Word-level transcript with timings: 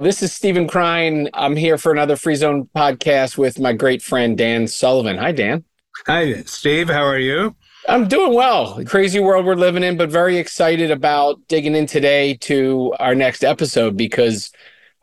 This 0.00 0.22
is 0.22 0.32
Stephen 0.32 0.66
Krein. 0.66 1.28
I'm 1.34 1.56
here 1.56 1.76
for 1.76 1.92
another 1.92 2.16
Free 2.16 2.34
Zone 2.34 2.70
podcast 2.74 3.36
with 3.36 3.60
my 3.60 3.74
great 3.74 4.00
friend 4.00 4.38
Dan 4.38 4.66
Sullivan. 4.66 5.18
Hi, 5.18 5.30
Dan. 5.30 5.62
Hi, 6.06 6.40
Steve. 6.44 6.88
How 6.88 7.02
are 7.02 7.18
you? 7.18 7.54
I'm 7.86 8.08
doing 8.08 8.32
well. 8.32 8.82
Crazy 8.86 9.20
world 9.20 9.44
we're 9.44 9.56
living 9.56 9.82
in, 9.82 9.98
but 9.98 10.08
very 10.08 10.38
excited 10.38 10.90
about 10.90 11.46
digging 11.48 11.74
in 11.74 11.84
today 11.84 12.32
to 12.38 12.94
our 12.98 13.14
next 13.14 13.44
episode 13.44 13.94
because 13.94 14.50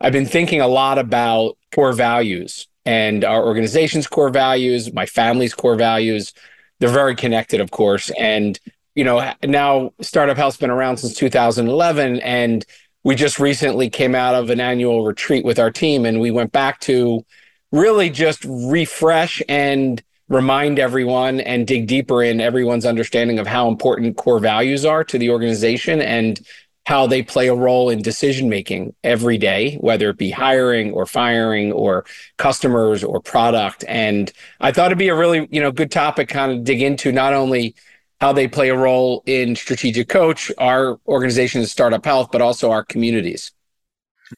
I've 0.01 0.13
been 0.13 0.25
thinking 0.25 0.61
a 0.61 0.67
lot 0.67 0.97
about 0.97 1.59
core 1.75 1.93
values 1.93 2.67
and 2.83 3.23
our 3.23 3.45
organization's 3.45 4.07
core 4.07 4.31
values, 4.31 4.91
my 4.93 5.05
family's 5.05 5.53
core 5.53 5.75
values. 5.75 6.33
They're 6.79 6.89
very 6.89 7.15
connected, 7.15 7.61
of 7.61 7.69
course. 7.69 8.09
And, 8.17 8.59
you 8.95 9.03
know, 9.03 9.31
now 9.43 9.91
Startup 10.01 10.35
Health 10.37 10.55
has 10.55 10.59
been 10.59 10.71
around 10.71 10.97
since 10.97 11.13
2011. 11.13 12.19
And 12.21 12.65
we 13.03 13.15
just 13.15 13.39
recently 13.39 13.89
came 13.89 14.15
out 14.15 14.35
of 14.35 14.49
an 14.49 14.59
annual 14.59 15.05
retreat 15.05 15.45
with 15.45 15.59
our 15.59 15.71
team 15.71 16.05
and 16.05 16.19
we 16.19 16.31
went 16.31 16.51
back 16.51 16.79
to 16.81 17.25
really 17.71 18.09
just 18.09 18.45
refresh 18.45 19.41
and 19.47 20.03
remind 20.29 20.77
everyone 20.77 21.39
and 21.39 21.67
dig 21.67 21.87
deeper 21.87 22.21
in 22.21 22.41
everyone's 22.41 22.85
understanding 22.85 23.39
of 23.39 23.47
how 23.47 23.67
important 23.67 24.17
core 24.17 24.39
values 24.39 24.85
are 24.85 25.03
to 25.03 25.17
the 25.17 25.29
organization 25.29 26.01
and 26.01 26.41
how 26.85 27.05
they 27.05 27.21
play 27.21 27.47
a 27.47 27.55
role 27.55 27.89
in 27.89 28.01
decision 28.01 28.47
making 28.47 28.95
every 29.03 29.37
day, 29.37 29.75
whether 29.81 30.09
it 30.09 30.17
be 30.17 30.31
hiring 30.31 30.93
or 30.93 31.05
firing 31.05 31.71
or 31.73 32.05
customers 32.37 33.03
or 33.03 33.19
product. 33.19 33.83
And 33.89 34.31
I 34.61 34.71
thought 34.71 34.87
it'd 34.87 34.97
be 34.97 35.09
a 35.09 35.15
really, 35.15 35.49
you 35.51 35.59
know, 35.59 35.71
good 35.71 35.91
topic 35.91 36.29
kind 36.29 36.49
of 36.49 36.63
dig 36.63 36.81
into 36.81 37.11
not 37.11 37.33
only 37.33 37.75
how 38.19 38.33
they 38.33 38.47
play 38.47 38.69
a 38.69 38.77
role 38.77 39.23
in 39.25 39.55
strategic 39.55 40.09
coach, 40.09 40.51
our 40.57 40.99
organization 41.07 41.61
is 41.61 41.71
Startup 41.71 42.03
Health, 42.03 42.29
but 42.31 42.41
also 42.41 42.71
our 42.71 42.83
communities. 42.83 43.51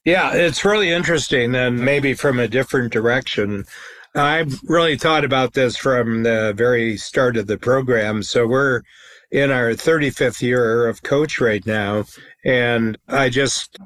Yeah, 0.06 0.34
it's 0.34 0.66
really 0.66 0.92
interesting 0.92 1.56
and 1.56 1.80
maybe 1.80 2.14
from 2.14 2.40
a 2.40 2.48
different 2.48 2.92
direction. 2.92 3.66
I've 4.16 4.60
really 4.64 4.98
thought 4.98 5.24
about 5.24 5.54
this 5.54 5.78
from 5.78 6.24
the 6.24 6.54
very 6.56 6.98
start 6.98 7.38
of 7.38 7.48
the 7.48 7.58
program. 7.58 8.24
So 8.24 8.46
we're 8.46 8.82
in 9.32 9.52
our 9.52 9.72
35th 9.72 10.42
year 10.42 10.88
of 10.88 11.04
coach 11.04 11.40
right 11.40 11.66
now. 11.66 12.06
And 12.44 12.98
I 13.08 13.30
just 13.30 13.78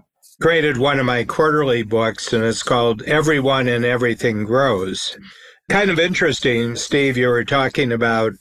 created 0.41 0.77
one 0.77 0.99
of 0.99 1.05
my 1.05 1.23
quarterly 1.23 1.83
books 1.83 2.33
and 2.33 2.43
it's 2.43 2.63
called 2.63 3.01
Everyone 3.03 3.67
and 3.67 3.85
Everything 3.85 4.45
Grows. 4.45 5.17
Kind 5.69 5.89
of 5.89 5.99
interesting, 5.99 6.75
Steve, 6.75 7.15
you 7.15 7.27
were 7.27 7.45
talking 7.45 7.91
about 7.91 8.33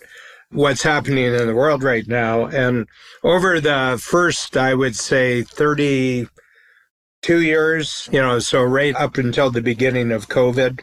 what's 0.53 0.83
happening 0.83 1.35
in 1.35 1.47
the 1.47 1.55
world 1.55 1.83
right 1.83 2.07
now. 2.07 2.47
And 2.47 2.87
over 3.25 3.61
the 3.61 4.01
first, 4.03 4.57
I 4.57 4.75
would 4.75 4.97
say, 4.97 5.43
32 5.43 7.41
years, 7.41 8.09
you 8.13 8.21
know, 8.21 8.39
so 8.39 8.63
right 8.63 8.95
up 8.95 9.17
until 9.19 9.51
the 9.51 9.63
beginning 9.63 10.13
of 10.13 10.29
COVID, 10.29 10.81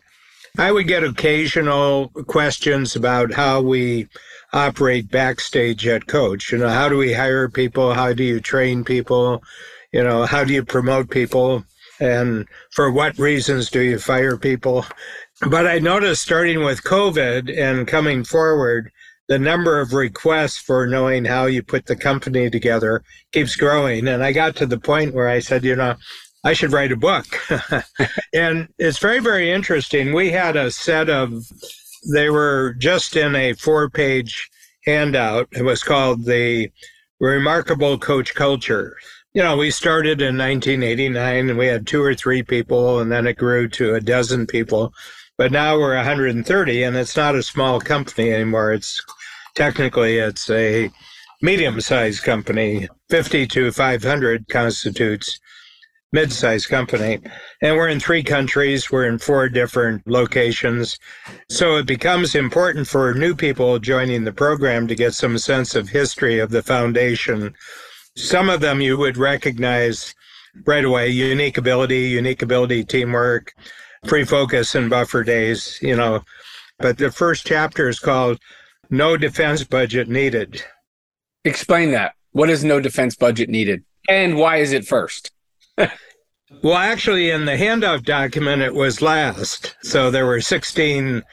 I 0.57 0.71
would 0.71 0.87
get 0.87 1.03
occasional 1.03 2.09
questions 2.27 2.95
about 2.95 3.33
how 3.33 3.61
we 3.61 4.07
operate 4.51 5.11
backstage 5.11 5.85
at 5.87 6.07
Coach. 6.07 6.51
You 6.51 6.57
know, 6.57 6.69
how 6.69 6.89
do 6.89 6.97
we 6.97 7.13
hire 7.13 7.47
people? 7.49 7.93
How 7.93 8.13
do 8.13 8.23
you 8.23 8.39
train 8.39 8.83
people? 8.83 9.43
You 9.93 10.03
know, 10.03 10.25
how 10.25 10.43
do 10.43 10.53
you 10.53 10.65
promote 10.65 11.09
people? 11.09 11.63
And 11.99 12.47
for 12.71 12.91
what 12.91 13.19
reasons 13.19 13.69
do 13.69 13.81
you 13.81 13.99
fire 13.99 14.37
people? 14.37 14.85
But 15.47 15.67
I 15.67 15.79
noticed 15.79 16.21
starting 16.21 16.63
with 16.63 16.83
COVID 16.83 17.55
and 17.57 17.87
coming 17.87 18.23
forward, 18.23 18.91
the 19.29 19.39
number 19.39 19.79
of 19.79 19.93
requests 19.93 20.57
for 20.57 20.87
knowing 20.87 21.23
how 21.23 21.45
you 21.45 21.61
put 21.61 21.85
the 21.85 21.95
company 21.95 22.49
together 22.49 23.03
keeps 23.31 23.55
growing. 23.55 24.07
And 24.07 24.23
I 24.23 24.31
got 24.31 24.55
to 24.57 24.65
the 24.65 24.79
point 24.79 25.13
where 25.13 25.29
I 25.29 25.39
said, 25.39 25.63
you 25.63 25.75
know, 25.75 25.95
I 26.43 26.53
should 26.53 26.73
write 26.73 26.91
a 26.91 26.97
book. 26.97 27.25
and 28.33 28.67
it's 28.79 28.97
very, 28.97 29.19
very 29.19 29.51
interesting. 29.51 30.13
We 30.13 30.31
had 30.31 30.55
a 30.55 30.71
set 30.71 31.09
of, 31.09 31.45
they 32.11 32.31
were 32.31 32.73
just 32.79 33.15
in 33.15 33.35
a 33.35 33.53
four 33.53 33.89
page 33.89 34.49
handout. 34.85 35.47
It 35.51 35.63
was 35.63 35.83
called 35.83 36.25
the 36.25 36.71
Remarkable 37.19 37.99
Coach 37.99 38.33
Culture. 38.33 38.97
You 39.33 39.43
know, 39.43 39.57
we 39.57 39.69
started 39.69 40.21
in 40.21 40.39
1989 40.39 41.49
and 41.51 41.59
we 41.59 41.67
had 41.67 41.85
two 41.85 42.01
or 42.01 42.15
three 42.15 42.41
people, 42.41 42.99
and 42.99 43.11
then 43.11 43.27
it 43.27 43.37
grew 43.37 43.67
to 43.69 43.93
a 43.93 44.01
dozen 44.01 44.47
people. 44.47 44.91
But 45.37 45.51
now 45.51 45.77
we're 45.77 45.95
130, 45.95 46.83
and 46.83 46.97
it's 46.97 47.15
not 47.15 47.35
a 47.35 47.43
small 47.43 47.79
company 47.79 48.33
anymore. 48.33 48.73
It's 48.73 49.01
technically 49.59 50.17
it's 50.17 50.49
a 50.49 50.89
medium-sized 51.41 52.23
company. 52.23 52.87
50 53.09 53.45
to 53.47 53.71
500 53.73 54.47
constitutes 54.47 55.37
mid-sized 56.13 56.69
company. 56.69 57.19
And 57.61 57.75
we're 57.75 57.89
in 57.89 57.99
three 57.99 58.23
countries. 58.23 58.89
We're 58.89 59.09
in 59.09 59.17
four 59.19 59.49
different 59.49 60.07
locations. 60.07 60.97
So 61.49 61.75
it 61.75 61.85
becomes 61.85 62.35
important 62.35 62.87
for 62.87 63.13
new 63.13 63.35
people 63.35 63.79
joining 63.79 64.23
the 64.23 64.31
program 64.31 64.87
to 64.87 64.95
get 64.95 65.13
some 65.13 65.37
sense 65.37 65.75
of 65.75 65.89
history 65.89 66.39
of 66.39 66.51
the 66.51 66.63
foundation. 66.63 67.53
Some 68.15 68.49
of 68.49 68.61
them 68.61 68.79
you 68.79 68.97
would 68.97 69.17
recognize 69.17 70.15
right 70.65 70.85
away, 70.85 71.09
unique 71.09 71.57
ability, 71.57 72.07
unique 72.07 72.41
ability 72.41 72.85
teamwork, 72.85 73.53
free-focus 74.07 74.73
and 74.73 74.89
buffer 74.89 75.25
days, 75.25 75.77
you 75.81 75.97
know. 75.97 76.23
But 76.79 76.97
the 76.97 77.11
first 77.11 77.45
chapter 77.45 77.89
is 77.89 77.99
called 77.99 78.39
No 78.89 79.17
Defense 79.17 79.63
Budget 79.63 80.07
Needed. 80.07 80.63
Explain 81.45 81.91
that. 81.91 82.13
What 82.31 82.49
is 82.49 82.63
no 82.63 82.79
defense 82.79 83.15
budget 83.15 83.49
needed? 83.49 83.83
And 84.07 84.37
why 84.37 84.57
is 84.57 84.71
it 84.71 84.85
first? 84.85 85.31
well, 85.77 86.75
actually, 86.75 87.31
in 87.31 87.45
the 87.45 87.57
handout 87.57 88.03
document, 88.03 88.61
it 88.61 88.73
was 88.73 89.01
last. 89.01 89.75
So 89.81 90.11
there 90.11 90.25
were 90.25 90.41
16 90.41 91.23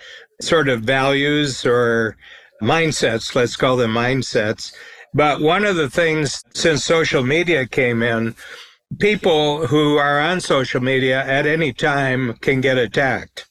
sort 0.40 0.68
of 0.68 0.82
values 0.82 1.66
or 1.66 2.16
mindsets, 2.62 3.34
let's 3.34 3.56
call 3.56 3.76
them 3.76 3.92
mindsets. 3.92 4.72
But 5.12 5.40
one 5.40 5.64
of 5.64 5.76
the 5.76 5.90
things 5.90 6.42
since 6.54 6.84
social 6.84 7.22
media 7.22 7.66
came 7.66 8.02
in, 8.02 8.34
people 8.98 9.66
who 9.66 9.96
are 9.96 10.20
on 10.20 10.40
social 10.40 10.80
media 10.80 11.24
at 11.24 11.46
any 11.46 11.72
time 11.72 12.34
can 12.34 12.60
get 12.60 12.78
attacked. 12.78 13.48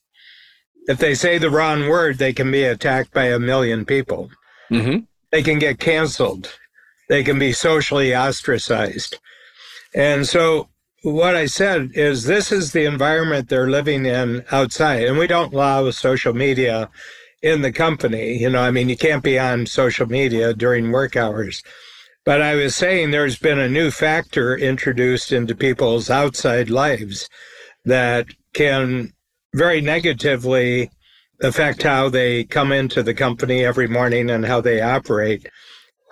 If 0.87 0.99
they 0.99 1.15
say 1.15 1.37
the 1.37 1.49
wrong 1.49 1.89
word, 1.89 2.17
they 2.17 2.33
can 2.33 2.51
be 2.51 2.63
attacked 2.63 3.13
by 3.13 3.25
a 3.25 3.39
million 3.39 3.85
people. 3.85 4.29
Mm-hmm. 4.71 4.99
They 5.31 5.43
can 5.43 5.59
get 5.59 5.79
canceled. 5.79 6.57
They 7.09 7.23
can 7.23 7.39
be 7.39 7.51
socially 7.51 8.15
ostracized. 8.15 9.19
And 9.93 10.27
so 10.27 10.69
what 11.01 11.35
I 11.35 11.45
said 11.45 11.91
is 11.93 12.23
this 12.23 12.51
is 12.51 12.71
the 12.71 12.85
environment 12.85 13.49
they're 13.49 13.69
living 13.69 14.05
in 14.05 14.43
outside, 14.51 15.03
and 15.03 15.17
we 15.17 15.27
don't 15.27 15.53
allow 15.53 15.89
social 15.91 16.33
media 16.33 16.89
in 17.41 17.61
the 17.61 17.71
company. 17.71 18.37
You 18.37 18.49
know, 18.49 18.61
I 18.61 18.71
mean, 18.71 18.89
you 18.89 18.97
can't 18.97 19.23
be 19.23 19.37
on 19.37 19.67
social 19.67 20.07
media 20.07 20.53
during 20.53 20.91
work 20.91 21.15
hours. 21.15 21.61
But 22.25 22.41
I 22.41 22.55
was 22.55 22.75
saying 22.75 23.11
there's 23.11 23.37
been 23.37 23.59
a 23.59 23.69
new 23.69 23.91
factor 23.91 24.57
introduced 24.57 25.31
into 25.31 25.53
people's 25.53 26.09
outside 26.09 26.71
lives 26.71 27.29
that 27.85 28.25
can 28.53 29.13
very 29.55 29.79
negatively 29.79 30.91
affect 31.41 31.81
how 31.83 32.09
they 32.09 32.43
come 32.43 32.71
into 32.71 33.01
the 33.01 33.13
company 33.13 33.63
every 33.63 33.87
morning 33.87 34.29
and 34.29 34.45
how 34.45 34.61
they 34.61 34.81
operate. 34.81 35.47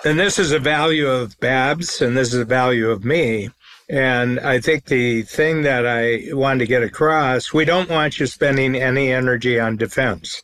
And 0.06 0.20
this 0.20 0.40
is 0.40 0.52
a 0.52 0.60
value 0.60 1.08
of 1.08 1.40
Babs, 1.40 2.02
and 2.02 2.16
this 2.16 2.34
is 2.34 2.40
a 2.40 2.46
value 2.46 2.90
of 2.90 3.06
me. 3.06 3.50
And 3.90 4.40
I 4.40 4.60
think 4.60 4.86
the 4.86 5.24
thing 5.24 5.62
that 5.64 5.86
I 5.86 6.34
want 6.34 6.60
to 6.60 6.68
get 6.68 6.84
across, 6.84 7.54
we 7.54 7.66
don't 7.66 7.90
want 7.90 8.20
you 8.20 8.28
spending 8.28 8.76
any 8.76 9.12
energy 9.12 9.60
on 9.60 9.78
defense 9.78 10.42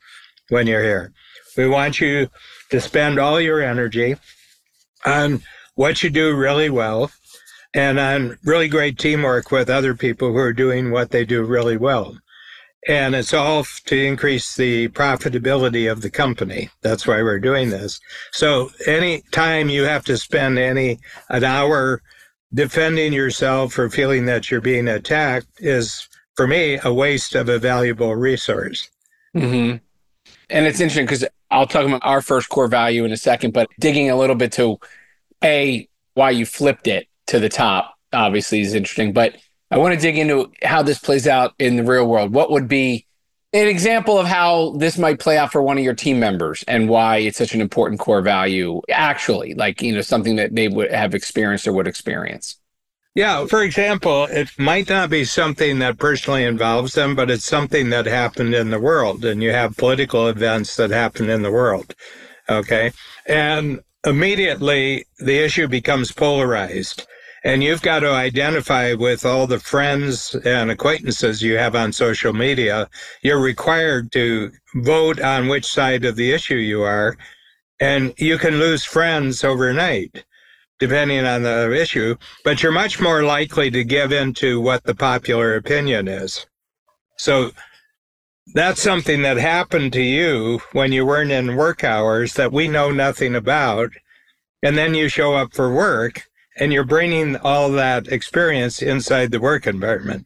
when 0.49 0.67
you're 0.67 0.83
here. 0.83 1.13
We 1.57 1.67
want 1.67 1.99
you 1.99 2.29
to 2.69 2.81
spend 2.81 3.17
all 3.17 3.39
your 3.39 3.61
energy 3.61 4.17
on 5.05 5.41
what 5.75 6.03
you 6.03 6.09
do 6.09 6.35
really 6.35 6.69
well 6.69 7.11
and 7.73 7.97
on 7.99 8.37
really 8.43 8.67
great 8.67 8.97
teamwork 8.97 9.51
with 9.51 9.69
other 9.69 9.95
people 9.95 10.29
who 10.29 10.37
are 10.37 10.53
doing 10.53 10.91
what 10.91 11.11
they 11.11 11.23
do 11.23 11.43
really 11.43 11.77
well. 11.77 12.17
And 12.87 13.13
it's 13.13 13.33
all 13.33 13.65
to 13.85 13.97
increase 13.97 14.55
the 14.55 14.87
profitability 14.89 15.91
of 15.91 16.01
the 16.01 16.09
company. 16.09 16.69
That's 16.81 17.05
why 17.05 17.21
we're 17.21 17.39
doing 17.39 17.69
this. 17.69 17.99
So 18.31 18.69
any 18.87 19.21
time 19.31 19.69
you 19.69 19.83
have 19.83 20.05
to 20.05 20.17
spend 20.17 20.57
any 20.57 20.99
an 21.29 21.43
hour 21.43 22.01
defending 22.53 23.13
yourself 23.13 23.77
or 23.77 23.89
feeling 23.89 24.25
that 24.25 24.49
you're 24.49 24.61
being 24.61 24.87
attacked 24.87 25.47
is, 25.59 26.07
for 26.35 26.47
me, 26.47 26.79
a 26.83 26.93
waste 26.93 27.35
of 27.35 27.49
a 27.49 27.59
valuable 27.59 28.15
resource. 28.15 28.89
Mm-hmm. 29.35 29.77
And 30.49 30.65
it's 30.65 30.79
interesting 30.79 31.05
because 31.05 31.25
I'll 31.51 31.67
talk 31.67 31.85
about 31.85 32.01
our 32.03 32.21
first 32.21 32.49
core 32.49 32.67
value 32.67 33.03
in 33.03 33.11
a 33.11 33.17
second, 33.17 33.53
but 33.53 33.67
digging 33.79 34.09
a 34.09 34.15
little 34.15 34.35
bit 34.35 34.53
to 34.53 34.79
a 35.43 35.87
why 36.13 36.31
you 36.31 36.45
flipped 36.45 36.87
it 36.87 37.07
to 37.27 37.39
the 37.39 37.49
top 37.49 37.95
obviously 38.13 38.61
is 38.61 38.73
interesting. 38.73 39.13
But 39.13 39.35
I 39.71 39.77
want 39.77 39.93
to 39.93 39.99
dig 39.99 40.17
into 40.17 40.51
how 40.63 40.81
this 40.81 40.99
plays 40.99 41.27
out 41.27 41.53
in 41.59 41.75
the 41.75 41.83
real 41.83 42.07
world. 42.07 42.33
What 42.33 42.51
would 42.51 42.67
be 42.67 43.05
an 43.53 43.67
example 43.67 44.17
of 44.17 44.27
how 44.27 44.75
this 44.77 44.97
might 44.97 45.19
play 45.19 45.37
out 45.37 45.51
for 45.51 45.61
one 45.61 45.77
of 45.77 45.83
your 45.83 45.95
team 45.95 46.19
members 46.19 46.63
and 46.67 46.87
why 46.87 47.17
it's 47.17 47.37
such 47.37 47.53
an 47.55 47.61
important 47.61 47.99
core 47.99 48.21
value 48.21 48.81
actually 48.91 49.55
like 49.55 49.81
you 49.81 49.93
know 49.93 50.01
something 50.01 50.35
that 50.35 50.53
they 50.53 50.67
would 50.67 50.91
have 50.91 51.15
experienced 51.15 51.67
or 51.67 51.73
would 51.73 51.87
experience 51.87 52.57
Yeah, 53.15 53.47
for 53.47 53.63
example, 53.63 54.25
it 54.29 54.49
might 54.59 54.87
not 54.87 55.09
be 55.09 55.25
something 55.25 55.79
that 55.79 55.97
personally 55.97 56.45
involves 56.45 56.93
them, 56.93 57.15
but 57.15 57.31
it's 57.31 57.43
something 57.43 57.89
that 57.89 58.05
happened 58.05 58.53
in 58.53 58.69
the 58.69 58.79
world, 58.79 59.25
and 59.25 59.41
you 59.41 59.51
have 59.51 59.75
political 59.75 60.27
events 60.27 60.75
that 60.75 60.91
happen 60.91 61.27
in 61.27 61.41
the 61.41 61.51
world. 61.51 61.95
Okay. 62.47 62.91
And 63.25 63.79
immediately 64.05 65.05
the 65.17 65.39
issue 65.39 65.67
becomes 65.67 66.11
polarized. 66.11 67.07
And 67.43 67.63
you've 67.63 67.81
got 67.81 67.99
to 67.99 68.11
identify 68.11 68.93
with 68.93 69.25
all 69.25 69.47
the 69.47 69.59
friends 69.59 70.35
and 70.43 70.69
acquaintances 70.69 71.41
you 71.41 71.57
have 71.57 71.75
on 71.75 71.93
social 71.93 72.33
media. 72.33 72.89
You're 73.21 73.41
required 73.41 74.11
to 74.11 74.51
vote 74.75 75.21
on 75.21 75.47
which 75.47 75.65
side 75.65 76.03
of 76.03 76.17
the 76.17 76.31
issue 76.31 76.55
you 76.55 76.81
are. 76.81 77.17
And 77.79 78.13
you 78.17 78.37
can 78.37 78.59
lose 78.59 78.83
friends 78.83 79.43
overnight, 79.43 80.25
depending 80.79 81.25
on 81.25 81.43
the 81.43 81.71
issue, 81.73 82.17
but 82.43 82.61
you're 82.61 82.73
much 82.73 82.99
more 82.99 83.23
likely 83.23 83.71
to 83.71 83.85
give 83.85 84.11
in 84.11 84.33
to 84.35 84.59
what 84.59 84.83
the 84.83 84.95
popular 84.95 85.55
opinion 85.55 86.09
is. 86.09 86.45
So 87.17 87.51
that's 88.53 88.81
something 88.81 89.21
that 89.21 89.37
happened 89.37 89.93
to 89.93 90.01
you 90.01 90.59
when 90.73 90.91
you 90.91 91.05
weren't 91.05 91.31
in 91.31 91.55
work 91.55 91.85
hours 91.85 92.33
that 92.33 92.51
we 92.51 92.67
know 92.67 92.91
nothing 92.91 93.35
about. 93.35 93.91
And 94.61 94.77
then 94.77 94.93
you 94.93 95.07
show 95.07 95.35
up 95.35 95.53
for 95.53 95.73
work 95.73 96.28
and 96.59 96.73
you're 96.73 96.83
bringing 96.83 97.35
all 97.37 97.71
that 97.71 98.07
experience 98.07 98.81
inside 98.81 99.31
the 99.31 99.39
work 99.39 99.67
environment. 99.67 100.25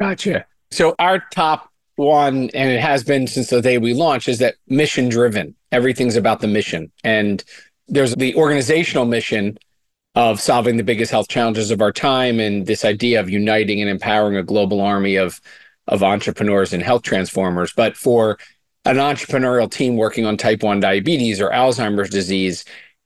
Gotcha. 0.00 0.46
So 0.70 0.94
our 0.98 1.20
top 1.30 1.70
one, 1.96 2.50
and 2.54 2.70
it 2.70 2.80
has 2.80 3.04
been 3.04 3.26
since 3.26 3.50
the 3.50 3.60
day 3.60 3.78
we 3.78 3.94
launched, 3.94 4.28
is 4.28 4.38
that 4.38 4.54
mission 4.66 5.08
driven. 5.08 5.54
Everything's 5.70 6.16
about 6.16 6.40
the 6.40 6.48
mission. 6.48 6.90
And 7.04 7.44
there's 7.88 8.14
the 8.14 8.34
organizational 8.34 9.04
mission 9.04 9.58
of 10.14 10.40
solving 10.40 10.76
the 10.76 10.84
biggest 10.84 11.10
health 11.10 11.28
challenges 11.28 11.70
of 11.70 11.80
our 11.80 11.92
time 11.92 12.40
and 12.40 12.66
this 12.66 12.84
idea 12.84 13.20
of 13.20 13.30
uniting 13.30 13.80
and 13.80 13.90
empowering 13.90 14.36
a 14.36 14.42
global 14.42 14.80
army 14.80 15.16
of 15.16 15.40
of 15.88 16.02
entrepreneurs 16.02 16.72
and 16.72 16.82
health 16.82 17.02
transformers. 17.02 17.72
But 17.72 17.96
for 17.96 18.38
an 18.84 18.96
entrepreneurial 18.96 19.70
team 19.70 19.96
working 19.96 20.26
on 20.26 20.36
type 20.36 20.62
1 20.62 20.80
diabetes 20.80 21.40
or 21.40 21.50
Alzheimer's 21.50 22.10
disease, 22.10 22.64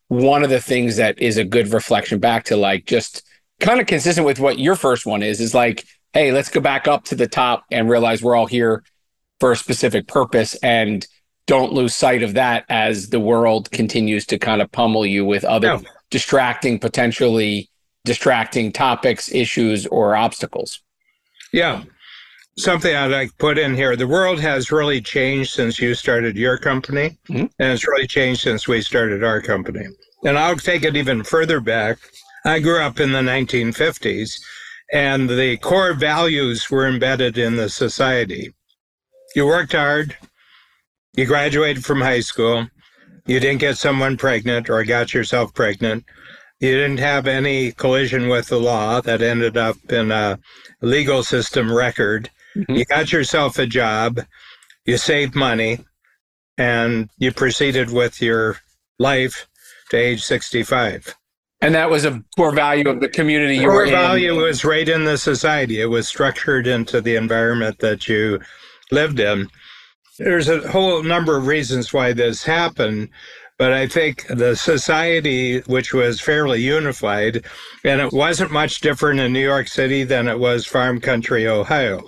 one 0.09 0.45
of 0.45 0.51
the 0.51 0.61
things 0.61 0.97
that 0.97 1.19
is 1.19 1.37
a 1.37 1.45
good 1.45 1.73
reflection 1.73 2.19
back 2.19 2.45
to 2.45 2.57
like 2.57 2.87
just 2.87 3.23
kind 3.61 3.81
of 3.81 3.87
consistent 3.87 4.27
with 4.27 4.39
what 4.39 4.59
your 4.59 4.77
first 4.77 5.07
one 5.07 5.23
is 5.23 5.41
is 5.41 5.55
like 5.55 5.85
hey 6.13 6.33
let's 6.33 6.51
go 6.51 6.61
back 6.61 6.87
up 6.87 7.05
to 7.05 7.15
the 7.15 7.27
top 7.27 7.65
and 7.71 7.91
realize 7.91 8.23
we're 8.23 8.37
all 8.37 8.47
here 8.47 8.85
for 9.41 9.53
a 9.53 9.57
specific 9.57 10.07
purpose 10.07 10.55
and 10.63 11.07
don't 11.47 11.73
lose 11.73 11.95
sight 11.95 12.23
of 12.23 12.35
that 12.35 12.65
as 12.69 13.09
the 13.09 13.21
world 13.21 13.71
continues 13.71 14.27
to 14.27 14.39
kind 14.39 14.61
of 14.61 14.71
pummel 14.73 15.07
you 15.07 15.25
with 15.25 15.45
other 15.45 15.69
yeah. 15.69 15.81
distracting 16.11 16.79
potentially 16.79 17.69
distracting 18.05 18.71
topics 18.71 19.33
issues 19.33 19.87
or 19.87 20.15
obstacles 20.15 20.83
yeah 21.53 21.83
something 22.59 22.95
I'd 22.95 23.11
like 23.11 23.31
to 23.31 23.37
put 23.37 23.59
in 23.59 23.75
here. 23.75 23.97
The 23.97 24.07
world 24.07 24.41
has 24.41 24.73
really 24.73 25.01
changed 25.01 25.53
since 25.53 25.79
you 25.79 25.95
started 25.95 26.37
your 26.37 26.59
company, 26.59 27.19
mm-hmm. 27.29 27.47
and 27.59 27.73
it's 27.73 27.87
really 27.87 28.07
changed 28.07 28.43
since 28.43 28.67
we 28.67 28.81
started 28.81 29.23
our 29.23 29.41
company. 29.41 29.87
And 30.25 30.39
I'll 30.39 30.57
take 30.57 30.83
it 30.83 30.97
even 30.97 31.23
further 31.23 31.61
back. 31.61 31.99
I 32.45 32.61
grew 32.61 32.81
up 32.81 33.01
in 33.01 33.13
the 33.13 33.21
1950s, 33.21 34.41
and 34.93 35.29
the 35.29 35.57
core 35.59 35.95
values 35.95 36.71
were 36.71 36.87
embedded 36.87 37.39
in 37.39 37.57
the 37.57 37.69
society. 37.69 38.55
You 39.35 39.47
worked 39.47 39.73
hard, 39.73 40.17
you 41.15 41.27
graduated 41.27 41.85
from 41.85 42.01
high 42.01 42.21
school, 42.21 42.69
you 43.27 43.41
didn't 43.41 43.61
get 43.61 43.77
someone 43.77 44.17
pregnant 44.17 44.71
or 44.71 44.85
got 44.85 45.13
yourself 45.13 45.53
pregnant. 45.53 46.05
You 46.61 46.73
didn't 46.73 47.01
have 47.01 47.27
any 47.27 47.73
collision 47.73 48.29
with 48.29 48.47
the 48.49 48.61
law 48.61 49.01
that 49.01 49.21
ended 49.21 49.57
up 49.57 49.77
in 49.93 50.11
a 50.11 50.39
legal 50.81 51.23
system 51.23 51.73
record. 51.73 52.31
Mm-hmm. 52.57 52.75
You 52.75 52.85
got 52.87 53.13
yourself 53.13 53.59
a 53.59 53.67
job, 53.67 54.21
you 54.87 54.97
saved 54.97 55.35
money, 55.35 55.85
and 56.57 57.11
you 57.19 57.33
proceeded 57.33 57.91
with 57.91 58.23
your 58.23 58.59
life 58.99 59.47
to 59.91 59.97
age 59.97 60.23
65. 60.23 61.15
And 61.61 61.75
that 61.75 61.91
was 61.91 62.05
a 62.05 62.23
core 62.37 62.55
value 62.55 62.89
of 62.89 63.01
the 63.01 63.09
community 63.09 63.57
you 63.57 63.69
core 63.69 63.85
were 63.85 63.91
value 63.91 64.35
was 64.37 64.65
right 64.65 64.89
in 64.89 65.05
the 65.05 65.19
society. 65.19 65.81
It 65.81 65.87
was 65.87 66.09
structured 66.09 66.67
into 66.67 67.01
the 67.01 67.17
environment 67.17 67.79
that 67.81 68.09
you 68.09 68.41
lived 68.91 69.21
in. 69.21 69.49
There's 70.19 70.49
a 70.49 70.67
whole 70.71 71.03
number 71.03 71.37
of 71.37 71.47
reasons 71.47 71.93
why 71.93 72.15
this 72.15 72.43
happened, 72.43 73.11
but 73.59 73.73
I 73.73 73.87
think 73.87 74.27
the 74.29 74.55
society, 74.55 75.61
which 75.61 75.93
was 75.93 76.21
fairly 76.21 76.61
unified, 76.63 77.45
and 77.85 78.01
it 78.01 78.13
wasn't 78.13 78.51
much 78.51 78.81
different 78.81 79.21
in 79.21 79.33
New 79.33 79.45
York 79.45 79.69
City 79.69 80.05
than 80.05 80.29
it 80.29 80.39
was 80.39 80.67
farm 80.67 81.01
country 81.01 81.47
Ohio 81.47 82.03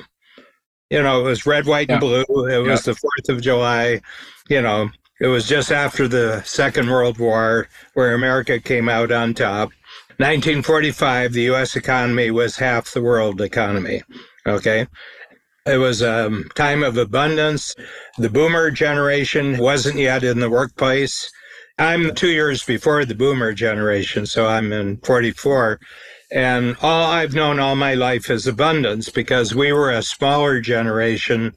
you 0.90 1.02
know, 1.02 1.20
it 1.20 1.24
was 1.24 1.46
red, 1.46 1.66
white, 1.66 1.90
and 1.90 2.00
blue. 2.00 2.22
It 2.22 2.58
was 2.58 2.86
yeah. 2.86 2.92
the 2.92 3.00
4th 3.00 3.36
of 3.36 3.42
July. 3.42 4.00
You 4.48 4.62
know, 4.62 4.90
it 5.20 5.26
was 5.26 5.46
just 5.46 5.70
after 5.70 6.08
the 6.08 6.42
Second 6.42 6.88
World 6.90 7.18
War 7.18 7.68
where 7.94 8.14
America 8.14 8.58
came 8.58 8.88
out 8.88 9.12
on 9.12 9.34
top. 9.34 9.70
1945, 10.18 11.32
the 11.32 11.42
U.S. 11.42 11.76
economy 11.76 12.30
was 12.30 12.56
half 12.56 12.92
the 12.92 13.02
world 13.02 13.40
economy. 13.40 14.02
Okay. 14.46 14.86
It 15.66 15.76
was 15.76 16.02
a 16.02 16.42
time 16.54 16.82
of 16.82 16.96
abundance. 16.96 17.74
The 18.16 18.30
boomer 18.30 18.70
generation 18.70 19.58
wasn't 19.58 19.98
yet 19.98 20.24
in 20.24 20.40
the 20.40 20.50
workplace. 20.50 21.30
I'm 21.80 22.12
two 22.12 22.30
years 22.30 22.64
before 22.64 23.04
the 23.04 23.14
boomer 23.14 23.52
generation, 23.52 24.26
so 24.26 24.48
I'm 24.48 24.72
in 24.72 24.96
44. 24.96 25.78
And 26.32 26.76
all 26.82 27.06
I've 27.06 27.34
known 27.34 27.60
all 27.60 27.76
my 27.76 27.94
life 27.94 28.30
is 28.30 28.48
abundance 28.48 29.10
because 29.10 29.54
we 29.54 29.72
were 29.72 29.92
a 29.92 30.02
smaller 30.02 30.60
generation. 30.60 31.54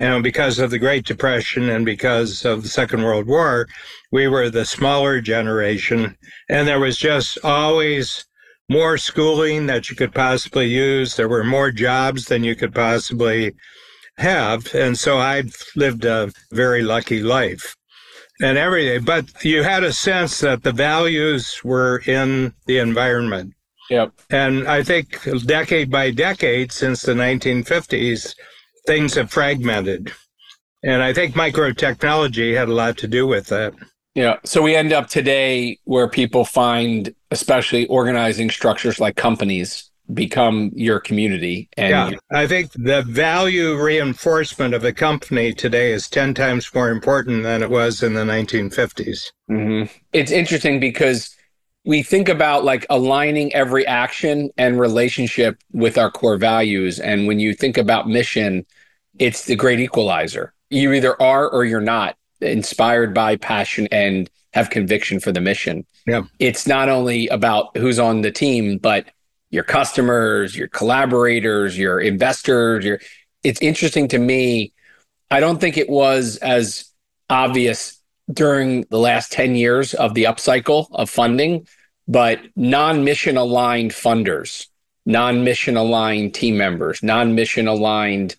Know, 0.00 0.20
because 0.20 0.58
of 0.58 0.72
the 0.72 0.78
Great 0.80 1.06
Depression 1.06 1.68
and 1.68 1.86
because 1.86 2.44
of 2.44 2.64
the 2.64 2.68
Second 2.68 3.04
World 3.04 3.28
War, 3.28 3.68
we 4.10 4.26
were 4.26 4.50
the 4.50 4.64
smaller 4.64 5.20
generation. 5.20 6.16
And 6.48 6.66
there 6.66 6.80
was 6.80 6.96
just 6.96 7.38
always 7.44 8.26
more 8.68 8.98
schooling 8.98 9.66
that 9.66 9.88
you 9.88 9.94
could 9.94 10.12
possibly 10.12 10.66
use. 10.66 11.14
There 11.14 11.28
were 11.28 11.44
more 11.44 11.70
jobs 11.70 12.24
than 12.24 12.42
you 12.42 12.56
could 12.56 12.74
possibly 12.74 13.54
have. 14.16 14.74
And 14.74 14.98
so 14.98 15.18
I've 15.18 15.54
lived 15.76 16.04
a 16.04 16.32
very 16.50 16.82
lucky 16.82 17.22
life 17.22 17.76
and 18.40 18.58
everything. 18.58 19.04
But 19.04 19.44
you 19.44 19.62
had 19.62 19.84
a 19.84 19.92
sense 19.92 20.40
that 20.40 20.62
the 20.62 20.72
values 20.72 21.60
were 21.64 22.02
in 22.06 22.54
the 22.66 22.78
environment. 22.78 23.54
Yep. 23.90 24.12
And 24.30 24.68
I 24.68 24.82
think 24.82 25.18
decade 25.46 25.90
by 25.90 26.12
decade 26.12 26.70
since 26.72 27.02
the 27.02 27.12
1950s, 27.12 28.34
things 28.86 29.14
have 29.14 29.30
fragmented. 29.30 30.12
And 30.82 31.02
I 31.02 31.12
think 31.12 31.34
microtechnology 31.34 32.56
had 32.56 32.68
a 32.68 32.74
lot 32.74 32.96
to 32.98 33.08
do 33.08 33.26
with 33.26 33.48
that. 33.48 33.74
Yeah. 34.14 34.36
So 34.44 34.62
we 34.62 34.74
end 34.74 34.92
up 34.92 35.08
today 35.08 35.78
where 35.84 36.08
people 36.08 36.44
find, 36.44 37.14
especially 37.30 37.86
organizing 37.86 38.50
structures 38.50 38.98
like 39.00 39.16
companies, 39.16 39.89
become 40.14 40.70
your 40.74 41.00
community. 41.00 41.68
And 41.76 42.12
yeah, 42.12 42.18
I 42.30 42.46
think 42.46 42.72
the 42.72 43.02
value 43.02 43.80
reinforcement 43.80 44.74
of 44.74 44.84
a 44.84 44.92
company 44.92 45.52
today 45.52 45.92
is 45.92 46.08
10 46.08 46.34
times 46.34 46.72
more 46.74 46.90
important 46.90 47.42
than 47.42 47.62
it 47.62 47.70
was 47.70 48.02
in 48.02 48.14
the 48.14 48.24
1950s. 48.24 49.30
Mm-hmm. 49.50 49.92
It's 50.12 50.30
interesting 50.30 50.80
because 50.80 51.36
we 51.84 52.02
think 52.02 52.28
about 52.28 52.64
like 52.64 52.86
aligning 52.90 53.52
every 53.54 53.86
action 53.86 54.50
and 54.58 54.78
relationship 54.78 55.58
with 55.72 55.96
our 55.96 56.10
core 56.10 56.36
values. 56.36 57.00
And 57.00 57.26
when 57.26 57.40
you 57.40 57.54
think 57.54 57.78
about 57.78 58.08
mission, 58.08 58.66
it's 59.18 59.46
the 59.46 59.56
great 59.56 59.80
equalizer. 59.80 60.52
You 60.68 60.92
either 60.92 61.20
are 61.20 61.48
or 61.48 61.64
you're 61.64 61.80
not 61.80 62.16
inspired 62.40 63.14
by 63.14 63.36
passion 63.36 63.88
and 63.90 64.30
have 64.52 64.70
conviction 64.70 65.20
for 65.20 65.32
the 65.32 65.40
mission. 65.40 65.86
Yeah. 66.06 66.22
It's 66.38 66.66
not 66.66 66.88
only 66.88 67.28
about 67.28 67.76
who's 67.76 67.98
on 67.98 68.22
the 68.22 68.30
team, 68.30 68.78
but 68.78 69.06
your 69.50 69.64
customers, 69.64 70.56
your 70.56 70.68
collaborators, 70.68 71.76
your 71.76 72.00
investors, 72.00 72.84
your 72.84 73.00
it's 73.42 73.60
interesting 73.60 74.08
to 74.08 74.18
me. 74.18 74.72
I 75.30 75.40
don't 75.40 75.60
think 75.60 75.76
it 75.76 75.88
was 75.88 76.36
as 76.38 76.90
obvious 77.28 78.00
during 78.32 78.82
the 78.90 78.98
last 78.98 79.32
10 79.32 79.54
years 79.54 79.94
of 79.94 80.14
the 80.14 80.24
upcycle 80.24 80.86
of 80.92 81.10
funding, 81.10 81.66
but 82.06 82.40
non 82.56 83.04
mission 83.04 83.36
aligned 83.36 83.92
funders, 83.92 84.66
non 85.06 85.44
mission 85.44 85.76
aligned 85.76 86.34
team 86.34 86.56
members, 86.56 87.02
non 87.02 87.34
mission 87.34 87.66
aligned 87.66 88.36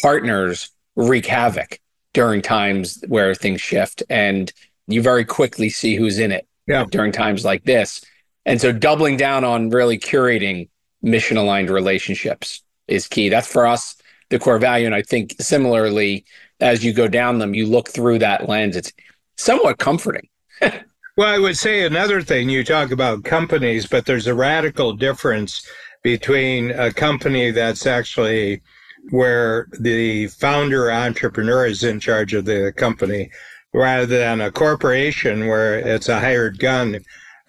partners 0.00 0.70
wreak 0.94 1.26
havoc 1.26 1.78
during 2.14 2.40
times 2.40 3.02
where 3.08 3.34
things 3.34 3.60
shift. 3.60 4.02
And 4.08 4.52
you 4.86 5.02
very 5.02 5.24
quickly 5.24 5.68
see 5.68 5.96
who's 5.96 6.18
in 6.18 6.32
it 6.32 6.46
yeah. 6.66 6.84
during 6.90 7.12
times 7.12 7.44
like 7.44 7.64
this. 7.64 8.04
And 8.46 8.60
so 8.60 8.72
doubling 8.72 9.16
down 9.16 9.44
on 9.44 9.70
really 9.70 9.98
curating 9.98 10.68
mission 11.02 11.36
aligned 11.36 11.68
relationships 11.68 12.62
is 12.88 13.08
key. 13.08 13.28
That's 13.28 13.50
for 13.50 13.66
us 13.66 13.96
the 14.30 14.38
core 14.38 14.58
value. 14.58 14.86
And 14.86 14.94
I 14.94 15.02
think 15.02 15.34
similarly, 15.40 16.24
as 16.60 16.84
you 16.84 16.92
go 16.92 17.08
down 17.08 17.38
them, 17.38 17.54
you 17.54 17.66
look 17.66 17.90
through 17.90 18.20
that 18.20 18.48
lens. 18.48 18.76
It's 18.76 18.92
somewhat 19.36 19.78
comforting. 19.78 20.28
Well, 21.18 21.34
I 21.34 21.38
would 21.38 21.56
say 21.56 21.86
another 21.86 22.20
thing 22.20 22.50
you 22.50 22.62
talk 22.62 22.90
about 22.90 23.24
companies, 23.24 23.86
but 23.86 24.04
there's 24.04 24.26
a 24.26 24.34
radical 24.34 24.92
difference 24.92 25.66
between 26.02 26.72
a 26.72 26.92
company 26.92 27.50
that's 27.52 27.86
actually 27.86 28.60
where 29.08 29.66
the 29.80 30.26
founder 30.26 30.92
entrepreneur 30.92 31.64
is 31.64 31.82
in 31.82 32.00
charge 32.00 32.34
of 32.34 32.44
the 32.44 32.70
company 32.76 33.30
rather 33.72 34.04
than 34.04 34.42
a 34.42 34.52
corporation 34.52 35.46
where 35.46 35.78
it's 35.78 36.10
a 36.10 36.20
hired 36.20 36.58
gun 36.58 37.00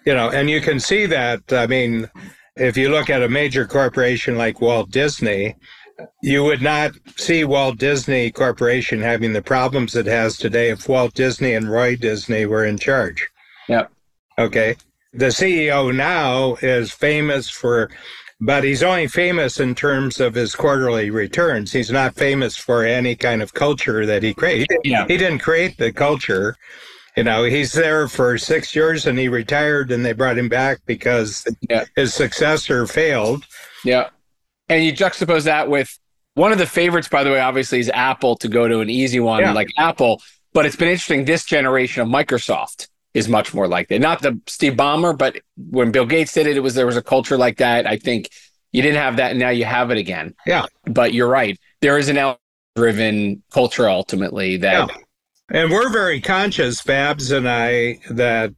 you 0.08 0.14
know 0.14 0.30
and 0.30 0.48
you 0.48 0.60
can 0.62 0.80
see 0.80 1.04
that 1.04 1.42
i 1.52 1.66
mean 1.66 2.10
if 2.56 2.78
you 2.78 2.88
look 2.88 3.10
at 3.10 3.22
a 3.22 3.28
major 3.28 3.66
corporation 3.66 4.38
like 4.38 4.58
walt 4.58 4.90
disney 4.90 5.54
you 6.22 6.42
would 6.42 6.62
not 6.62 6.92
see 7.16 7.44
walt 7.44 7.76
disney 7.76 8.30
corporation 8.30 9.02
having 9.02 9.34
the 9.34 9.42
problems 9.42 9.94
it 9.94 10.06
has 10.06 10.38
today 10.38 10.70
if 10.70 10.88
walt 10.88 11.12
disney 11.12 11.52
and 11.52 11.70
roy 11.70 11.94
disney 11.94 12.46
were 12.46 12.64
in 12.64 12.78
charge 12.78 13.28
yep 13.68 13.92
okay 14.38 14.74
the 15.12 15.26
ceo 15.26 15.94
now 15.94 16.54
is 16.62 16.90
famous 16.90 17.50
for 17.50 17.90
but 18.40 18.64
he's 18.64 18.84
only 18.84 19.08
famous 19.08 19.60
in 19.60 19.74
terms 19.74 20.20
of 20.20 20.32
his 20.32 20.54
quarterly 20.54 21.10
returns. 21.10 21.72
He's 21.72 21.90
not 21.90 22.14
famous 22.14 22.56
for 22.56 22.84
any 22.84 23.16
kind 23.16 23.42
of 23.42 23.52
culture 23.52 24.06
that 24.06 24.22
he 24.22 24.32
created. 24.32 24.68
He, 24.84 24.90
yeah. 24.92 25.08
he 25.08 25.16
didn't 25.16 25.40
create 25.40 25.76
the 25.76 25.92
culture. 25.92 26.54
You 27.18 27.24
know, 27.24 27.42
he's 27.42 27.72
there 27.72 28.06
for 28.06 28.38
six 28.38 28.76
years 28.76 29.04
and 29.04 29.18
he 29.18 29.28
retired 29.28 29.90
and 29.90 30.06
they 30.06 30.12
brought 30.12 30.38
him 30.38 30.48
back 30.48 30.78
because 30.86 31.44
yeah. 31.68 31.84
his 31.96 32.14
successor 32.14 32.86
failed. 32.86 33.44
Yeah. 33.84 34.10
And 34.68 34.84
you 34.84 34.92
juxtapose 34.92 35.42
that 35.42 35.68
with 35.68 35.98
one 36.34 36.52
of 36.52 36.58
the 36.58 36.66
favorites, 36.66 37.08
by 37.08 37.24
the 37.24 37.30
way, 37.30 37.40
obviously, 37.40 37.80
is 37.80 37.90
Apple 37.92 38.36
to 38.36 38.46
go 38.46 38.68
to 38.68 38.78
an 38.78 38.88
easy 38.88 39.18
one 39.18 39.40
yeah. 39.40 39.52
like 39.52 39.66
Apple. 39.76 40.22
But 40.52 40.64
it's 40.64 40.76
been 40.76 40.86
interesting. 40.86 41.24
This 41.24 41.44
generation 41.44 42.02
of 42.02 42.08
Microsoft 42.08 42.86
is 43.14 43.28
much 43.28 43.52
more 43.52 43.66
like 43.66 43.88
that. 43.88 43.98
Not 43.98 44.22
the 44.22 44.40
Steve 44.46 44.74
Ballmer, 44.74 45.18
but 45.18 45.40
when 45.56 45.90
Bill 45.90 46.06
Gates 46.06 46.34
did 46.34 46.46
it, 46.46 46.56
it 46.56 46.60
was 46.60 46.76
there 46.76 46.86
was 46.86 46.96
a 46.96 47.02
culture 47.02 47.36
like 47.36 47.56
that. 47.56 47.84
I 47.84 47.96
think 47.96 48.30
you 48.70 48.80
didn't 48.80 49.02
have 49.02 49.16
that, 49.16 49.32
and 49.32 49.40
now 49.40 49.50
you 49.50 49.64
have 49.64 49.90
it 49.90 49.98
again. 49.98 50.36
Yeah. 50.46 50.66
But 50.84 51.14
you're 51.14 51.26
right. 51.26 51.58
There 51.80 51.98
is 51.98 52.08
an 52.08 52.16
L 52.16 52.38
driven 52.76 53.42
culture 53.50 53.88
ultimately 53.88 54.58
that. 54.58 54.88
Yeah. 54.88 54.96
And 55.50 55.70
we're 55.70 55.88
very 55.88 56.20
conscious, 56.20 56.82
Babs 56.82 57.30
and 57.30 57.48
I, 57.48 58.00
that 58.10 58.52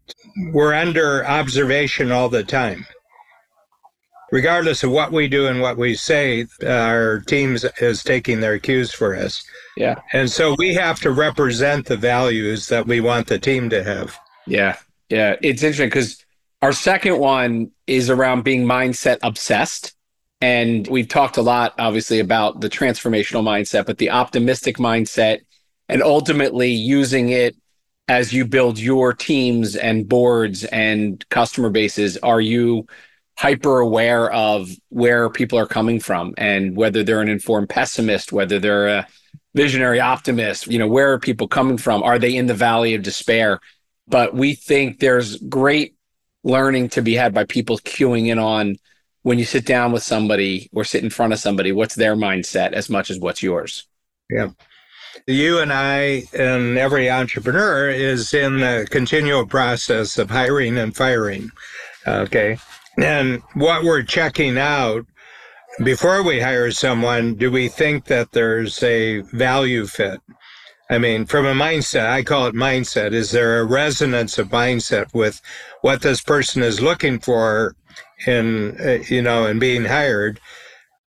we're 0.53 0.75
under 0.75 1.25
observation 1.25 2.11
all 2.11 2.29
the 2.29 2.43
time. 2.43 2.85
Regardless 4.33 4.83
of 4.83 4.91
what 4.91 5.13
we 5.13 5.29
do 5.29 5.47
and 5.47 5.61
what 5.61 5.77
we 5.77 5.95
say, 5.95 6.47
our 6.67 7.21
teams 7.21 7.65
is 7.81 8.03
taking 8.03 8.41
their 8.41 8.59
cues 8.59 8.93
for 8.93 9.15
us. 9.15 9.43
Yeah. 9.77 10.01
And 10.13 10.31
so 10.31 10.55
we 10.59 10.75
have 10.75 11.01
to 11.01 11.11
represent 11.11 11.87
the 11.87 11.97
values 11.97 12.69
that 12.69 12.87
we 12.87 13.01
want 13.01 13.27
the 13.27 13.39
team 13.39 13.71
to 13.71 13.83
have. 13.83 14.17
Yeah. 14.47 14.77
Yeah. 15.09 15.37
It's 15.43 15.63
interesting 15.63 15.89
because 15.89 16.25
our 16.63 16.73
second 16.73 17.19
one 17.19 17.71
is 17.87 18.11
around 18.11 18.43
being 18.43 18.65
mindset 18.65 19.19
obsessed. 19.23 19.95
And 20.41 20.87
we've 20.89 21.09
talked 21.09 21.37
a 21.37 21.43
lot, 21.43 21.75
obviously, 21.79 22.19
about 22.19 22.61
the 22.61 22.71
transformational 22.71 23.43
mindset, 23.43 23.85
but 23.85 23.99
the 23.99 24.11
optimistic 24.11 24.79
mindset 24.79 25.41
and 25.91 26.03
ultimately 26.03 26.71
using 26.71 27.31
it 27.31 27.57
as 28.09 28.33
you 28.33 28.45
build 28.45 28.79
your 28.79 29.13
teams 29.13 29.77
and 29.77 30.09
boards 30.09 30.65
and 30.65 31.25
customer 31.29 31.71
bases. 31.71 32.17
Are 32.19 32.41
you 32.41 32.87
hyper 33.39 33.79
aware 33.79 34.31
of 34.33 34.71
where 34.89 35.31
people 35.31 35.59
are 35.59 35.67
coming 35.67 36.01
from 36.01 36.35
and 36.37 36.77
whether 36.77 37.05
they're 37.05 37.21
an 37.21 37.29
informed 37.29 37.69
pessimist, 37.69 38.33
whether 38.33 38.59
they're 38.59 38.89
a 38.89 39.07
visionary 39.55 40.01
optimist? 40.01 40.67
You 40.67 40.79
know, 40.79 40.89
where 40.89 41.13
are 41.13 41.21
people 41.21 41.47
coming 41.47 41.77
from? 41.77 42.03
Are 42.03 42.19
they 42.19 42.35
in 42.35 42.47
the 42.47 42.55
valley 42.55 42.95
of 42.95 43.03
despair? 43.03 43.61
but 44.11 44.35
we 44.35 44.55
think 44.55 44.99
there's 44.99 45.37
great 45.37 45.95
learning 46.43 46.89
to 46.91 47.01
be 47.01 47.15
had 47.15 47.33
by 47.33 47.45
people 47.45 47.79
queuing 47.79 48.27
in 48.27 48.39
on 48.39 48.77
when 49.23 49.39
you 49.39 49.45
sit 49.45 49.65
down 49.65 49.93
with 49.93 50.03
somebody 50.03 50.69
or 50.73 50.83
sit 50.83 51.05
in 51.05 51.11
front 51.11 51.33
of 51.33 51.39
somebody, 51.39 51.73
what's 51.73 51.95
their 51.95 52.17
mindset 52.17 52.73
as 52.73 52.91
much 52.91 53.11
as 53.11 53.19
what's 53.19 53.43
yours? 53.43 53.87
Yeah. 54.29 54.49
You 55.27 55.59
and 55.59 55.73
I 55.73 56.25
and 56.33 56.79
every 56.79 57.11
entrepreneur 57.11 57.89
is 57.91 58.35
in 58.35 58.59
the 58.59 58.87
continual 58.91 59.47
process 59.47 60.19
of 60.19 60.31
hiring 60.31 60.79
and 60.79 60.97
firing. 60.97 61.51
Okay. 62.07 62.59
And 62.99 63.43
what 63.55 63.85
we're 63.85 64.03
checking 64.03 64.59
out 64.59 65.07
before 65.83 66.23
we 66.23 66.41
hire 66.41 66.71
someone, 66.71 67.35
do 67.35 67.51
we 67.51 67.69
think 67.69 68.07
that 68.07 68.33
there's 68.33 68.83
a 68.83 69.21
value 69.21 69.87
fit? 69.87 70.21
I 70.91 70.99
mean, 70.99 71.25
from 71.25 71.47
a 71.47 71.53
mindset, 71.53 72.07
I 72.07 72.25
call 72.25 72.47
it 72.47 72.55
mindset. 72.55 73.13
Is 73.13 73.31
there 73.31 73.61
a 73.61 73.65
resonance 73.65 74.39
of 74.39 74.49
mindset 74.49 75.15
with 75.15 75.41
what 75.83 76.03
this 76.03 76.21
person 76.21 76.63
is 76.63 76.83
looking 76.83 77.21
for 77.21 77.77
in, 78.27 78.77
uh, 78.81 79.05
you 79.09 79.23
know, 79.23 79.47
in 79.47 79.61
being 79.61 79.85
hired? 79.85 80.41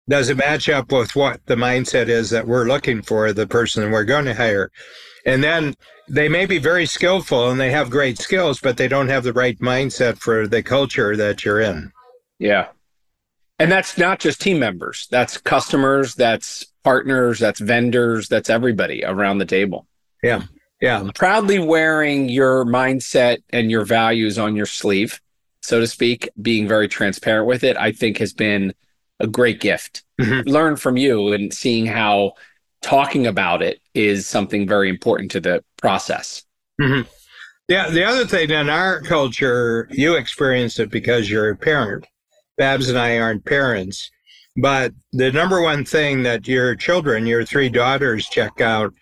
Does 0.08 0.28
it 0.28 0.37
match 0.37 0.68
up 0.68 0.92
with 0.92 1.16
what 1.16 1.40
the 1.46 1.54
mindset 1.54 2.08
is 2.08 2.30
that 2.30 2.46
we're 2.46 2.66
looking 2.66 3.00
for, 3.00 3.32
the 3.32 3.46
person 3.46 3.90
we're 3.90 4.04
going 4.04 4.26
to 4.26 4.34
hire? 4.34 4.70
And 5.25 5.42
then 5.42 5.75
they 6.08 6.28
may 6.28 6.44
be 6.44 6.58
very 6.58 6.84
skillful 6.84 7.50
and 7.50 7.58
they 7.58 7.70
have 7.70 7.88
great 7.88 8.18
skills, 8.18 8.61
but 8.61 8.76
they 8.76 8.88
don't 8.88 9.08
have 9.08 9.25
the 9.25 9.32
right 9.32 9.58
mindset 9.58 10.18
for 10.18 10.46
the 10.46 10.62
culture 10.62 11.16
that 11.16 11.44
you're 11.44 11.61
in. 11.61 11.90
Yeah. 12.38 12.68
And 13.58 13.73
that's 13.73 13.96
not 13.96 14.18
just 14.18 14.40
team 14.40 14.58
members, 14.58 15.06
that's 15.11 15.38
customers, 15.38 16.14
that's 16.14 16.66
partners, 16.82 17.38
that's 17.38 17.61
vendors, 17.61 18.28
that's 18.28 18.50
everybody 18.50 19.04
around 19.04 19.38
the 19.38 19.46
table. 19.46 19.87
Yeah. 20.23 20.42
Yeah. 20.80 21.08
Proudly 21.14 21.61
wearing 21.61 22.28
your 22.28 22.66
mindset 22.66 23.38
and 23.50 23.70
your 23.70 23.84
values 23.84 24.38
on 24.38 24.56
your 24.56 24.66
sleeve, 24.66 25.18
so 25.62 25.80
to 25.80 25.87
speak, 25.87 26.28
being 26.42 26.68
very 26.68 26.88
transparent 26.88 27.46
with 27.46 27.64
it, 27.64 27.76
I 27.78 27.92
think 27.92 28.18
has 28.18 28.34
been 28.34 28.75
a 29.21 29.26
great 29.26 29.61
gift. 29.61 30.04
Mm-hmm. 30.21 30.49
Learn 30.49 30.76
from 30.76 30.97
you 30.97 31.33
and 31.33 31.52
seeing 31.52 31.87
how 31.87 32.33
talking 32.83 33.26
about 33.26 33.62
it 33.62 33.80
is 33.94 34.26
something 34.26 34.66
very 34.66 34.88
important 34.88 35.30
to 35.33 35.40
the 35.40 35.64
process. 35.78 36.44
Mm-hmm. 36.80 37.09
Yeah. 37.68 37.88
The 37.88 38.04
other 38.04 38.26
thing 38.26 38.50
in 38.50 38.68
our 38.68 39.00
culture, 39.02 39.88
you 39.90 40.16
experience 40.16 40.78
it 40.78 40.90
because 40.90 41.30
you're 41.30 41.50
a 41.50 41.56
parent. 41.56 42.06
Babs 42.59 42.88
and 42.88 42.99
I 42.99 43.18
aren't 43.18 43.44
parents. 43.44 44.11
But 44.56 44.92
the 45.12 45.33
number 45.33 45.62
one 45.62 45.85
thing 45.85 46.23
that 46.25 46.47
your 46.47 46.76
children, 46.76 47.26
your 47.26 47.44
three 47.44 47.68
daughters, 47.68 48.26
check 48.26 48.61
out 48.61 48.94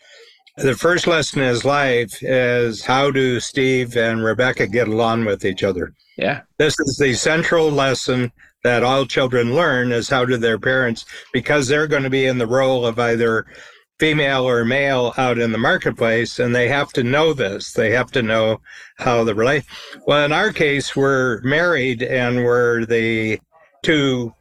the 0.56 0.74
first 0.74 1.06
lesson 1.06 1.40
in 1.40 1.48
his 1.48 1.64
life 1.64 2.22
is 2.22 2.84
how 2.84 3.10
do 3.10 3.40
Steve 3.40 3.96
and 3.96 4.22
Rebecca 4.24 4.66
get 4.66 4.88
along 4.88 5.24
with 5.24 5.44
each 5.44 5.62
other? 5.62 5.92
Yeah. 6.16 6.42
This 6.58 6.78
is 6.80 6.96
the 6.96 7.14
central 7.14 7.70
lesson 7.70 8.32
that 8.62 8.82
all 8.82 9.06
children 9.06 9.54
learn 9.54 9.92
is 9.92 10.08
how 10.08 10.24
do 10.24 10.36
their 10.36 10.58
parents, 10.58 11.04
because 11.32 11.68
they're 11.68 11.86
going 11.86 12.02
to 12.04 12.10
be 12.10 12.26
in 12.26 12.38
the 12.38 12.46
role 12.46 12.86
of 12.86 12.98
either 12.98 13.46
female 13.98 14.48
or 14.48 14.64
male 14.64 15.14
out 15.16 15.38
in 15.38 15.52
the 15.52 15.58
marketplace, 15.58 16.38
and 16.38 16.54
they 16.54 16.68
have 16.68 16.92
to 16.92 17.02
know 17.02 17.32
this. 17.32 17.72
They 17.72 17.90
have 17.92 18.10
to 18.12 18.22
know 18.22 18.60
how 18.98 19.24
the 19.24 19.34
relate. 19.34 19.64
Well, 20.06 20.24
in 20.24 20.32
our 20.32 20.52
case, 20.52 20.96
we're 20.96 21.40
married 21.42 22.02
and 22.02 22.44
we're 22.44 22.84
the 22.84 23.38
two 23.82 24.34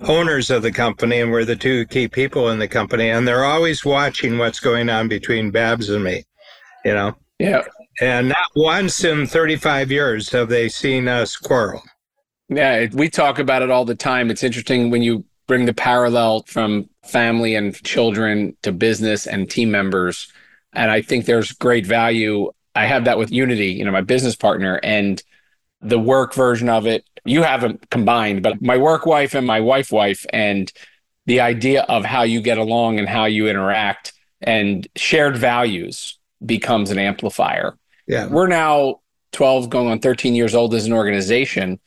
owners 0.00 0.50
of 0.50 0.62
the 0.62 0.72
company 0.72 1.20
and 1.20 1.30
we're 1.30 1.44
the 1.44 1.56
two 1.56 1.86
key 1.86 2.08
people 2.08 2.48
in 2.48 2.58
the 2.58 2.68
company 2.68 3.10
and 3.10 3.26
they're 3.26 3.44
always 3.44 3.84
watching 3.84 4.38
what's 4.38 4.60
going 4.60 4.88
on 4.88 5.08
between 5.08 5.50
Babs 5.50 5.90
and 5.90 6.04
me, 6.04 6.24
you 6.84 6.94
know? 6.94 7.14
Yeah. 7.38 7.64
And 8.00 8.28
not 8.28 8.50
once 8.54 9.04
in 9.04 9.26
35 9.26 9.90
years 9.90 10.30
have 10.30 10.48
they 10.48 10.68
seen 10.68 11.08
us 11.08 11.36
quarrel. 11.36 11.82
Yeah, 12.50 12.88
we 12.92 13.08
talk 13.08 13.38
about 13.38 13.62
it 13.62 13.70
all 13.70 13.84
the 13.84 13.94
time. 13.94 14.30
It's 14.30 14.42
interesting 14.42 14.90
when 14.90 15.02
you 15.02 15.24
bring 15.46 15.66
the 15.66 15.74
parallel 15.74 16.42
from 16.42 16.88
family 17.04 17.54
and 17.54 17.74
children 17.82 18.56
to 18.62 18.72
business 18.72 19.26
and 19.26 19.48
team 19.50 19.70
members. 19.70 20.32
And 20.72 20.90
I 20.90 21.00
think 21.00 21.24
there's 21.24 21.52
great 21.52 21.86
value. 21.86 22.50
I 22.74 22.86
have 22.86 23.04
that 23.04 23.18
with 23.18 23.32
Unity, 23.32 23.72
you 23.72 23.84
know, 23.84 23.90
my 23.90 24.00
business 24.02 24.36
partner, 24.36 24.78
and 24.82 25.22
the 25.80 25.98
work 25.98 26.34
version 26.34 26.68
of 26.68 26.86
it 26.86 27.04
you 27.24 27.42
haven't 27.42 27.90
combined, 27.90 28.42
but 28.42 28.60
my 28.62 28.76
work 28.76 29.06
wife 29.06 29.34
and 29.34 29.46
my 29.46 29.60
wife 29.60 29.92
wife, 29.92 30.24
and 30.32 30.72
the 31.26 31.40
idea 31.40 31.82
of 31.82 32.04
how 32.04 32.22
you 32.22 32.40
get 32.40 32.58
along 32.58 32.98
and 32.98 33.08
how 33.08 33.26
you 33.26 33.48
interact 33.48 34.12
and 34.40 34.88
shared 34.96 35.36
values 35.36 36.18
becomes 36.44 36.90
an 36.90 36.98
amplifier. 36.98 37.76
Yeah. 38.06 38.26
We're 38.26 38.46
now 38.46 39.00
12 39.32 39.68
going 39.68 39.88
on 39.88 40.00
13 40.00 40.34
years 40.34 40.54
old 40.54 40.74
as 40.74 40.86
an 40.86 40.92
organization. 40.92 41.78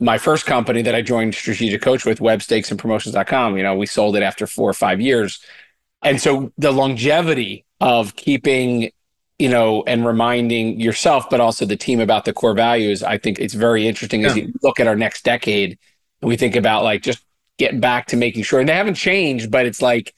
My 0.00 0.18
first 0.18 0.46
company 0.46 0.82
that 0.82 0.94
I 0.94 1.02
joined 1.02 1.34
strategic 1.34 1.82
coach 1.82 2.04
with 2.04 2.20
webstakes 2.20 2.70
and 2.70 2.80
promotions.com, 2.80 3.56
you 3.56 3.62
know, 3.62 3.74
we 3.74 3.86
sold 3.86 4.16
it 4.16 4.22
after 4.22 4.46
4 4.46 4.70
or 4.70 4.72
5 4.72 5.00
years. 5.00 5.40
And 6.02 6.20
so 6.20 6.52
the 6.56 6.72
longevity 6.72 7.66
of 7.80 8.16
keeping 8.16 8.90
you 9.40 9.48
know, 9.48 9.82
and 9.86 10.04
reminding 10.04 10.78
yourself, 10.78 11.30
but 11.30 11.40
also 11.40 11.64
the 11.64 11.76
team 11.76 11.98
about 11.98 12.26
the 12.26 12.32
core 12.32 12.52
values. 12.52 13.02
I 13.02 13.16
think 13.16 13.38
it's 13.38 13.54
very 13.54 13.88
interesting 13.88 14.20
yeah. 14.20 14.26
as 14.28 14.36
you 14.36 14.52
look 14.62 14.78
at 14.78 14.86
our 14.86 14.94
next 14.94 15.24
decade 15.24 15.78
and 16.20 16.28
we 16.28 16.36
think 16.36 16.56
about 16.56 16.84
like 16.84 17.02
just 17.02 17.24
getting 17.56 17.80
back 17.80 18.06
to 18.08 18.18
making 18.18 18.42
sure, 18.42 18.60
and 18.60 18.68
they 18.68 18.74
haven't 18.74 18.96
changed, 18.96 19.50
but 19.50 19.64
it's 19.64 19.80
like 19.80 20.14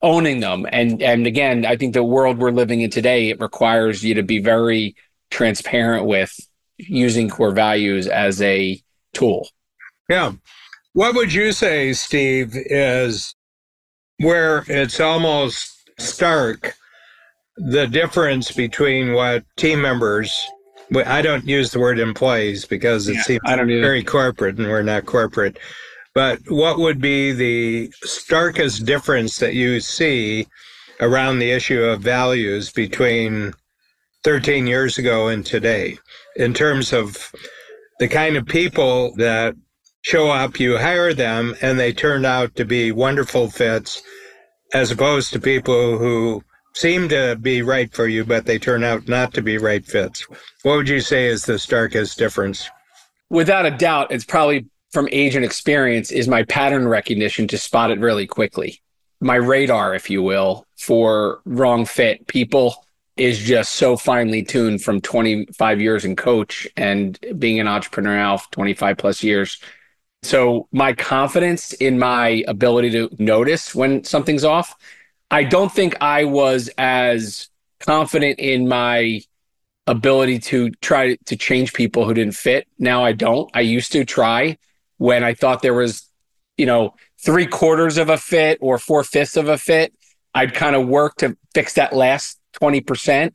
owning 0.00 0.40
them. 0.40 0.66
And 0.72 1.02
and 1.02 1.26
again, 1.26 1.66
I 1.66 1.76
think 1.76 1.92
the 1.92 2.02
world 2.02 2.38
we're 2.38 2.50
living 2.50 2.80
in 2.80 2.88
today 2.88 3.28
it 3.28 3.40
requires 3.40 4.02
you 4.02 4.14
to 4.14 4.22
be 4.22 4.38
very 4.38 4.96
transparent 5.30 6.06
with 6.06 6.34
using 6.78 7.28
core 7.28 7.52
values 7.52 8.06
as 8.06 8.40
a 8.40 8.80
tool. 9.12 9.48
Yeah. 10.08 10.32
What 10.92 11.14
would 11.14 11.32
you 11.32 11.52
say, 11.52 11.92
Steve, 11.92 12.52
is 12.54 13.34
where 14.18 14.64
it's 14.68 15.00
almost 15.00 15.90
stark 15.98 16.74
the 17.56 17.86
difference 17.86 18.50
between 18.50 19.12
what 19.12 19.44
team 19.56 19.80
members 19.80 20.46
I 21.06 21.22
don't 21.22 21.46
use 21.46 21.70
the 21.70 21.80
word 21.80 21.98
employees 21.98 22.66
because 22.66 23.08
it 23.08 23.14
yeah, 23.14 23.22
seems 23.22 23.40
very 23.44 24.04
corporate 24.04 24.58
and 24.58 24.68
we're 24.68 24.82
not 24.82 25.06
corporate. 25.06 25.58
But 26.14 26.40
what 26.48 26.78
would 26.78 27.00
be 27.00 27.32
the 27.32 27.90
starkest 28.02 28.84
difference 28.84 29.38
that 29.38 29.54
you 29.54 29.80
see 29.80 30.46
around 31.00 31.38
the 31.38 31.50
issue 31.50 31.82
of 31.82 32.02
values 32.02 32.70
between 32.70 33.54
13 34.24 34.66
years 34.66 34.98
ago 34.98 35.28
and 35.28 35.44
today 35.44 35.98
in 36.36 36.52
terms 36.52 36.92
of 36.92 37.32
the 37.98 38.08
kind 38.08 38.36
of 38.36 38.46
people 38.46 39.14
that 39.16 39.54
show 40.02 40.30
up, 40.30 40.58
you 40.58 40.76
hire 40.76 41.14
them, 41.14 41.54
and 41.62 41.78
they 41.78 41.92
turn 41.92 42.24
out 42.24 42.54
to 42.56 42.64
be 42.64 42.92
wonderful 42.92 43.48
fits 43.50 44.02
as 44.74 44.90
opposed 44.90 45.32
to 45.32 45.40
people 45.40 45.98
who 45.98 46.42
seem 46.74 47.08
to 47.08 47.36
be 47.40 47.62
right 47.62 47.92
for 47.92 48.08
you, 48.08 48.24
but 48.24 48.46
they 48.46 48.58
turn 48.58 48.82
out 48.82 49.06
not 49.06 49.34
to 49.34 49.42
be 49.42 49.58
right 49.58 49.84
fits. 49.84 50.26
What 50.62 50.76
would 50.76 50.88
you 50.88 51.00
say 51.00 51.26
is 51.26 51.44
the 51.44 51.58
starkest 51.58 52.18
difference? 52.18 52.68
Without 53.30 53.66
a 53.66 53.70
doubt, 53.70 54.10
it's 54.10 54.24
probably 54.24 54.66
from 54.90 55.08
age 55.12 55.34
and 55.34 55.44
experience 55.44 56.10
is 56.10 56.28
my 56.28 56.42
pattern 56.44 56.86
recognition 56.86 57.46
to 57.48 57.58
spot 57.58 57.90
it 57.90 57.98
really 57.98 58.26
quickly. 58.26 58.80
My 59.20 59.36
radar, 59.36 59.94
if 59.94 60.10
you 60.10 60.22
will, 60.22 60.66
for 60.76 61.40
wrong 61.44 61.84
fit 61.84 62.26
people 62.26 62.84
is 63.16 63.38
just 63.38 63.74
so 63.74 63.96
finely 63.96 64.42
tuned 64.42 64.82
from 64.82 65.00
25 65.00 65.80
years 65.80 66.04
in 66.04 66.16
coach 66.16 66.66
and 66.76 67.18
being 67.38 67.60
an 67.60 67.68
entrepreneur 67.68 68.16
now 68.16 68.38
25 68.52 68.96
plus 68.96 69.22
years. 69.22 69.60
So 70.22 70.68
my 70.72 70.92
confidence 70.92 71.72
in 71.74 71.98
my 71.98 72.44
ability 72.46 72.90
to 72.90 73.10
notice 73.18 73.74
when 73.74 74.04
something's 74.04 74.44
off 74.44 74.76
I 75.32 75.44
don't 75.44 75.72
think 75.72 75.96
I 76.02 76.24
was 76.24 76.68
as 76.76 77.48
confident 77.80 78.38
in 78.38 78.68
my 78.68 79.22
ability 79.86 80.38
to 80.38 80.68
try 80.82 81.16
to 81.24 81.36
change 81.36 81.72
people 81.72 82.04
who 82.04 82.12
didn't 82.12 82.34
fit. 82.34 82.68
Now 82.78 83.02
I 83.02 83.12
don't. 83.12 83.50
I 83.54 83.62
used 83.62 83.92
to 83.92 84.04
try 84.04 84.58
when 84.98 85.24
I 85.24 85.32
thought 85.32 85.62
there 85.62 85.72
was, 85.72 86.06
you 86.58 86.66
know, 86.66 86.94
three 87.24 87.46
quarters 87.46 87.96
of 87.96 88.10
a 88.10 88.18
fit 88.18 88.58
or 88.60 88.78
four 88.78 89.04
fifths 89.04 89.38
of 89.38 89.48
a 89.48 89.56
fit. 89.56 89.94
I'd 90.34 90.52
kind 90.52 90.76
of 90.76 90.86
work 90.86 91.16
to 91.16 91.34
fix 91.54 91.72
that 91.74 91.94
last 91.94 92.38
20%. 92.52 93.32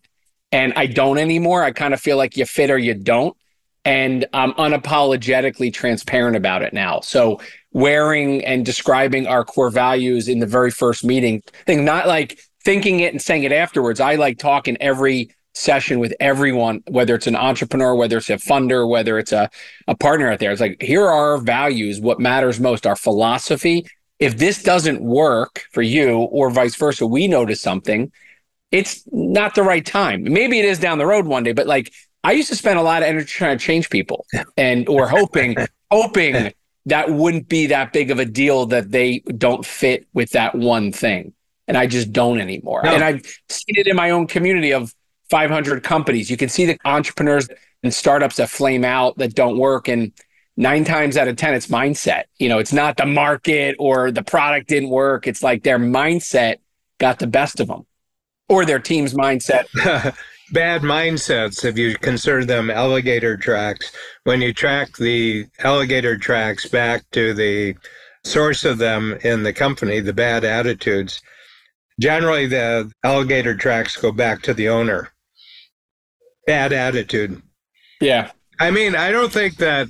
And 0.52 0.74
I 0.76 0.86
don't 0.86 1.18
anymore. 1.18 1.64
I 1.64 1.72
kind 1.72 1.94
of 1.94 2.00
feel 2.00 2.18
like 2.18 2.38
you 2.38 2.46
fit 2.46 2.72
or 2.72 2.78
you 2.78 2.94
don't. 2.94 3.36
And 3.84 4.26
I'm 4.34 4.54
unapologetically 4.54 5.74
transparent 5.74 6.36
about 6.36 6.62
it 6.62 6.74
now. 6.74 7.00
So 7.02 7.40
wearing 7.72 8.44
and 8.44 8.66
describing 8.66 9.28
our 9.28 9.46
core 9.46 9.70
values 9.70 10.28
in 10.28 10.40
the 10.40 10.46
very 10.46 10.72
first 10.72 11.04
meeting 11.04 11.42
thing, 11.66 11.86
not 11.86 12.08
like 12.08 12.40
thinking 12.64 13.00
it 13.02 13.14
and 13.14 13.22
saying 13.22 13.44
it 13.44 13.52
afterwards. 13.52 14.00
I 14.00 14.16
like 14.16 14.40
talking 14.40 14.78
every 14.82 15.30
session 15.54 16.00
with 16.00 16.14
everyone, 16.20 16.84
whether 16.88 17.16
it's 17.16 17.28
an 17.28 17.36
entrepreneur, 17.36 17.96
whether 17.96 18.18
it's 18.18 18.30
a 18.30 18.38
funder, 18.38 18.88
whether 18.90 19.18
it's 19.18 19.32
a, 19.32 19.50
a 19.88 19.96
partner 19.96 20.32
out 20.32 20.40
there. 20.40 20.52
It's 20.52 20.62
like, 20.62 20.82
here 20.82 21.04
are 21.04 21.32
our 21.32 21.38
values, 21.38 22.00
what 22.00 22.20
matters 22.20 22.60
most, 22.60 22.86
our 22.86 22.96
philosophy. 22.96 23.86
If 24.20 24.38
this 24.38 24.64
doesn't 24.64 25.02
work 25.02 25.66
for 25.72 25.82
you 25.82 26.18
or 26.18 26.50
vice 26.50 26.76
versa, 26.76 27.06
we 27.06 27.28
notice 27.28 27.62
something, 27.62 28.12
it's 28.72 29.04
not 29.12 29.56
the 29.56 29.64
right 29.64 29.86
time. 29.86 30.24
Maybe 30.24 30.60
it 30.60 30.66
is 30.66 30.80
down 30.80 30.98
the 30.98 31.06
road 31.06 31.26
one 31.26 31.44
day, 31.44 31.54
but 31.54 31.68
like 31.68 31.94
I 32.24 32.34
used 32.34 32.50
to 32.50 32.56
spend 32.56 32.78
a 32.78 32.82
lot 32.82 33.02
of 33.02 33.08
energy 33.08 33.26
trying 33.26 33.58
to 33.58 33.64
change 33.64 33.90
people 33.90 34.26
and 34.58 34.88
or 34.90 35.08
hoping, 35.08 35.56
hoping 35.92 36.54
that 36.86 37.10
wouldn't 37.10 37.48
be 37.48 37.68
that 37.68 37.94
big 37.94 38.12
of 38.12 38.20
a 38.20 38.26
deal 38.26 38.66
that 38.68 38.92
they 38.92 39.20
don't 39.38 39.66
fit 39.66 40.08
with 40.14 40.32
that 40.32 40.56
one 40.56 40.92
thing. 40.92 41.34
And 41.68 41.78
I 41.78 41.86
just 41.86 42.14
don't 42.14 42.40
anymore. 42.40 42.82
No. 42.84 42.94
And 42.94 43.04
I've 43.04 43.26
seen 43.50 43.76
it 43.78 43.88
in 43.88 43.96
my 43.96 44.12
own 44.12 44.28
community 44.28 44.74
of 44.74 44.94
500 45.30 45.84
companies. 45.84 46.30
You 46.30 46.38
can 46.38 46.48
see 46.48 46.66
the 46.66 46.78
entrepreneurs 46.86 47.50
and 47.84 47.94
startups 47.94 48.38
that 48.38 48.50
flame 48.50 48.86
out 48.86 49.18
that 49.18 49.36
don't 49.36 49.58
work. 49.58 49.90
And 49.90 50.14
nine 50.56 50.86
times 50.86 51.18
out 51.18 51.28
of 51.28 51.36
10, 51.36 51.54
it's 51.54 51.68
mindset. 51.68 52.24
You 52.38 52.48
know, 52.48 52.60
it's 52.60 52.72
not 52.72 52.96
the 52.96 53.06
market 53.06 53.76
or 53.80 54.12
the 54.12 54.24
product 54.24 54.70
didn't 54.70 54.90
work. 54.90 55.28
It's 55.28 55.44
like 55.44 55.64
their 55.64 55.80
mindset 55.80 56.58
got 57.00 57.20
the 57.20 57.28
best 57.28 57.60
of 57.60 57.68
them 57.68 57.86
or 58.50 58.66
their 58.66 58.80
team's 58.80 59.14
mindset. 59.14 59.66
bad 60.52 60.82
mindsets 60.82 61.66
if 61.66 61.78
you 61.78 61.96
consider 61.98 62.46
them 62.46 62.70
alligator 62.70 63.38
tracks. 63.38 63.92
When 64.24 64.42
you 64.42 64.54
track 64.54 64.96
the 64.98 65.46
alligator 65.60 66.18
tracks 66.18 66.68
back 66.68 67.04
to 67.12 67.34
the 67.34 67.76
source 68.24 68.66
of 68.66 68.78
them 68.78 69.18
in 69.24 69.44
the 69.44 69.54
company, 69.54 70.00
the 70.00 70.14
bad 70.14 70.44
attitudes, 70.44 71.22
generally 72.00 72.48
the 72.48 72.92
alligator 73.04 73.56
tracks 73.56 73.98
go 73.98 74.12
back 74.12 74.42
to 74.44 74.54
the 74.54 74.70
owner. 74.70 75.12
Bad 76.46 76.72
attitude. 76.72 77.42
Yeah. 78.00 78.32
I 78.60 78.72
mean, 78.72 78.96
I 78.96 79.12
don't 79.12 79.32
think 79.32 79.58
that 79.58 79.90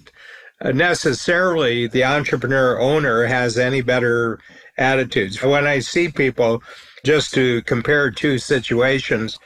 necessarily 0.64 1.88
the 1.88 2.04
entrepreneur 2.04 2.80
owner 2.80 3.26
has 3.26 3.58
any 3.58 3.82
better 3.82 4.40
attitudes. 4.78 5.42
When 5.42 5.68
I 5.68 5.80
see 5.80 6.10
people, 6.10 6.64
just 7.04 7.34
to 7.34 7.62
compare 7.64 8.12
two 8.12 8.38
situations, 8.38 9.40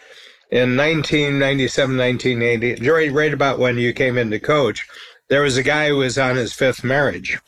in 0.52 0.76
1997, 0.76 1.98
1980, 1.98 3.10
right, 3.10 3.34
about 3.34 3.58
when 3.58 3.78
you 3.78 3.94
came 3.94 4.18
into 4.18 4.38
coach, 4.40 4.86
there 5.30 5.44
was 5.44 5.56
a 5.56 5.64
guy 5.64 5.88
who 5.88 5.98
was 5.98 6.18
on 6.18 6.36
his 6.36 6.52
fifth 6.52 6.84
marriage. 6.84 7.40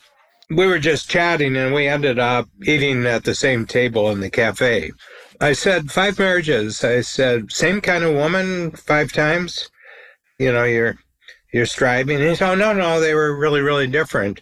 We 0.50 0.66
were 0.66 0.80
just 0.80 1.10
chatting 1.10 1.58
and 1.58 1.74
we 1.74 1.88
ended 1.88 2.18
up 2.18 2.48
eating 2.64 3.06
at 3.06 3.26
the 3.26 3.36
same 3.36 3.66
table 3.66 4.10
in 4.10 4.22
the 4.22 4.30
cafe. 4.30 4.92
I 5.42 5.52
said, 5.52 5.92
five 5.92 6.18
marriages. 6.18 6.82
I 6.84 7.02
said, 7.02 7.52
same 7.52 7.82
kind 7.82 8.06
of 8.06 8.16
woman 8.16 8.72
five 8.72 9.12
times. 9.12 9.70
You 10.40 10.54
know, 10.54 10.64
you're 10.64 10.98
you're 11.52 11.66
striving. 11.66 12.20
And 12.20 12.30
he 12.30 12.36
said, 12.36 12.52
Oh 12.52 12.56
no, 12.56 12.74
no, 12.74 13.00
they 13.00 13.14
were 13.14 13.38
really, 13.38 13.62
really 13.62 13.88
different. 13.88 14.40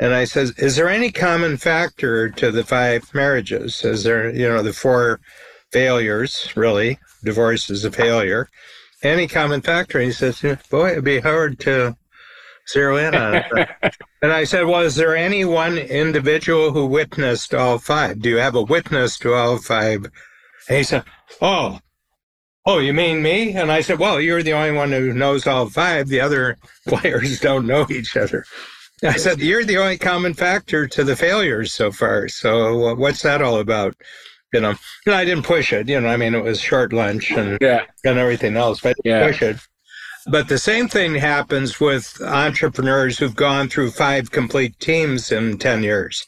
And 0.00 0.14
I 0.14 0.24
said, 0.24 0.50
Is 0.56 0.76
there 0.76 0.88
any 0.88 1.12
common 1.12 1.56
factor 1.56 2.30
to 2.30 2.50
the 2.50 2.64
five 2.64 3.12
marriages? 3.14 3.84
Is 3.84 4.02
there, 4.04 4.34
you 4.34 4.48
know, 4.48 4.62
the 4.62 4.72
four 4.72 5.20
failures, 5.70 6.52
really? 6.56 6.98
divorce 7.24 7.70
is 7.70 7.84
a 7.84 7.90
failure. 7.90 8.48
Any 9.02 9.26
common 9.26 9.60
factor? 9.60 9.98
And 9.98 10.06
he 10.06 10.12
says, 10.12 10.42
boy, 10.70 10.92
it'd 10.92 11.04
be 11.04 11.20
hard 11.20 11.58
to 11.60 11.96
zero 12.70 12.96
in 12.96 13.14
on 13.14 13.36
it. 13.36 13.46
and 14.22 14.32
I 14.32 14.44
said, 14.44 14.66
well, 14.66 14.80
is 14.80 14.96
there 14.96 15.16
any 15.16 15.44
one 15.44 15.78
individual 15.78 16.72
who 16.72 16.86
witnessed 16.86 17.54
all 17.54 17.78
five? 17.78 18.20
Do 18.20 18.28
you 18.28 18.36
have 18.36 18.54
a 18.54 18.62
witness 18.62 19.18
to 19.20 19.34
all 19.34 19.58
five? 19.58 20.04
And 20.68 20.78
he 20.78 20.82
said, 20.82 21.04
oh, 21.40 21.80
oh, 22.66 22.78
you 22.78 22.92
mean 22.92 23.22
me? 23.22 23.52
And 23.52 23.72
I 23.72 23.80
said, 23.80 23.98
well, 23.98 24.20
you're 24.20 24.42
the 24.42 24.52
only 24.52 24.72
one 24.72 24.92
who 24.92 25.14
knows 25.14 25.46
all 25.46 25.68
five. 25.68 26.08
The 26.08 26.20
other 26.20 26.58
players 26.88 27.40
don't 27.40 27.66
know 27.66 27.86
each 27.90 28.16
other. 28.16 28.44
I 29.02 29.16
said, 29.16 29.40
you're 29.40 29.64
the 29.64 29.78
only 29.78 29.96
common 29.96 30.34
factor 30.34 30.86
to 30.86 31.04
the 31.04 31.16
failures 31.16 31.72
so 31.72 31.90
far. 31.90 32.28
So 32.28 32.88
uh, 32.88 32.94
what's 32.94 33.22
that 33.22 33.40
all 33.40 33.58
about? 33.58 33.94
you 34.52 34.60
know, 34.60 34.74
and 35.06 35.14
I 35.14 35.24
didn't 35.24 35.44
push 35.44 35.72
it. 35.72 35.88
You 35.88 36.00
know, 36.00 36.08
I 36.08 36.16
mean, 36.16 36.34
it 36.34 36.42
was 36.42 36.60
short 36.60 36.92
lunch 36.92 37.30
and 37.30 37.58
yeah. 37.60 37.84
and 38.04 38.18
everything 38.18 38.56
else, 38.56 38.80
but 38.80 38.96
yeah. 39.04 39.26
push 39.26 39.42
it. 39.42 39.56
But 40.26 40.48
the 40.48 40.58
same 40.58 40.88
thing 40.88 41.14
happens 41.14 41.80
with 41.80 42.20
entrepreneurs 42.22 43.18
who've 43.18 43.34
gone 43.34 43.68
through 43.68 43.92
five 43.92 44.30
complete 44.30 44.78
teams 44.78 45.32
in 45.32 45.58
10 45.58 45.82
years. 45.82 46.26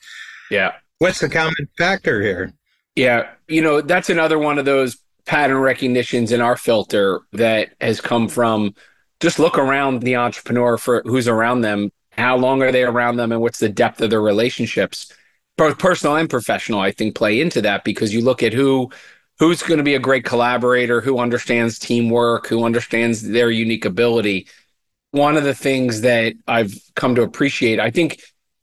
Yeah. 0.51 0.73
What's 0.99 1.21
the 1.21 1.29
common 1.29 1.69
factor 1.77 2.23
here? 2.23 2.53
Yeah. 2.97 3.29
You 3.49 3.61
know, 3.61 3.81
that's 3.81 4.09
another 4.09 4.39
one 4.39 4.59
of 4.59 4.65
those 4.65 4.97
pattern 5.27 5.59
recognitions 5.59 6.33
in 6.33 6.41
our 6.41 6.57
filter 6.57 7.21
that 7.33 7.75
has 7.81 8.01
come 8.01 8.29
from 8.29 8.75
just 9.21 9.39
look 9.39 9.59
around 9.59 10.01
the 10.01 10.17
entrepreneur 10.17 10.79
for 10.79 11.03
who's 11.05 11.29
around 11.29 11.61
them. 11.61 11.93
How 12.13 12.37
long 12.37 12.63
are 12.63 12.73
they 12.73 12.85
around 12.85 13.17
them 13.17 13.33
and 13.33 13.41
what's 13.41 13.59
the 13.59 13.69
depth 13.69 14.01
of 14.01 14.11
their 14.11 14.21
relationships? 14.21 15.13
both 15.57 15.79
personal 15.79 16.17
and 16.17 16.31
professional, 16.31 16.81
I 16.81 16.93
think, 16.93 17.15
play 17.15 17.41
into 17.41 17.63
that 17.63 17.85
because 17.85 18.15
you 18.15 18.23
look 18.23 18.43
at 18.43 18.53
who 18.53 18.91
who's 19.39 19.63
going 19.63 19.79
to 19.79 19.85
be 19.85 19.95
a 19.95 19.99
great 19.99 20.25
collaborator, 20.25 21.01
who 21.01 21.19
understands 21.19 21.79
teamwork, 21.79 22.47
who 22.47 22.65
understands 22.65 23.23
their 23.23 23.51
unique 23.51 23.85
ability. 23.85 24.47
One 25.11 25.37
of 25.37 25.45
the 25.45 25.55
things 25.55 26.03
that 26.03 26.35
I've 26.47 26.75
come 26.95 27.15
to 27.17 27.23
appreciate, 27.23 27.81
I 27.81 27.91
think 27.91 28.23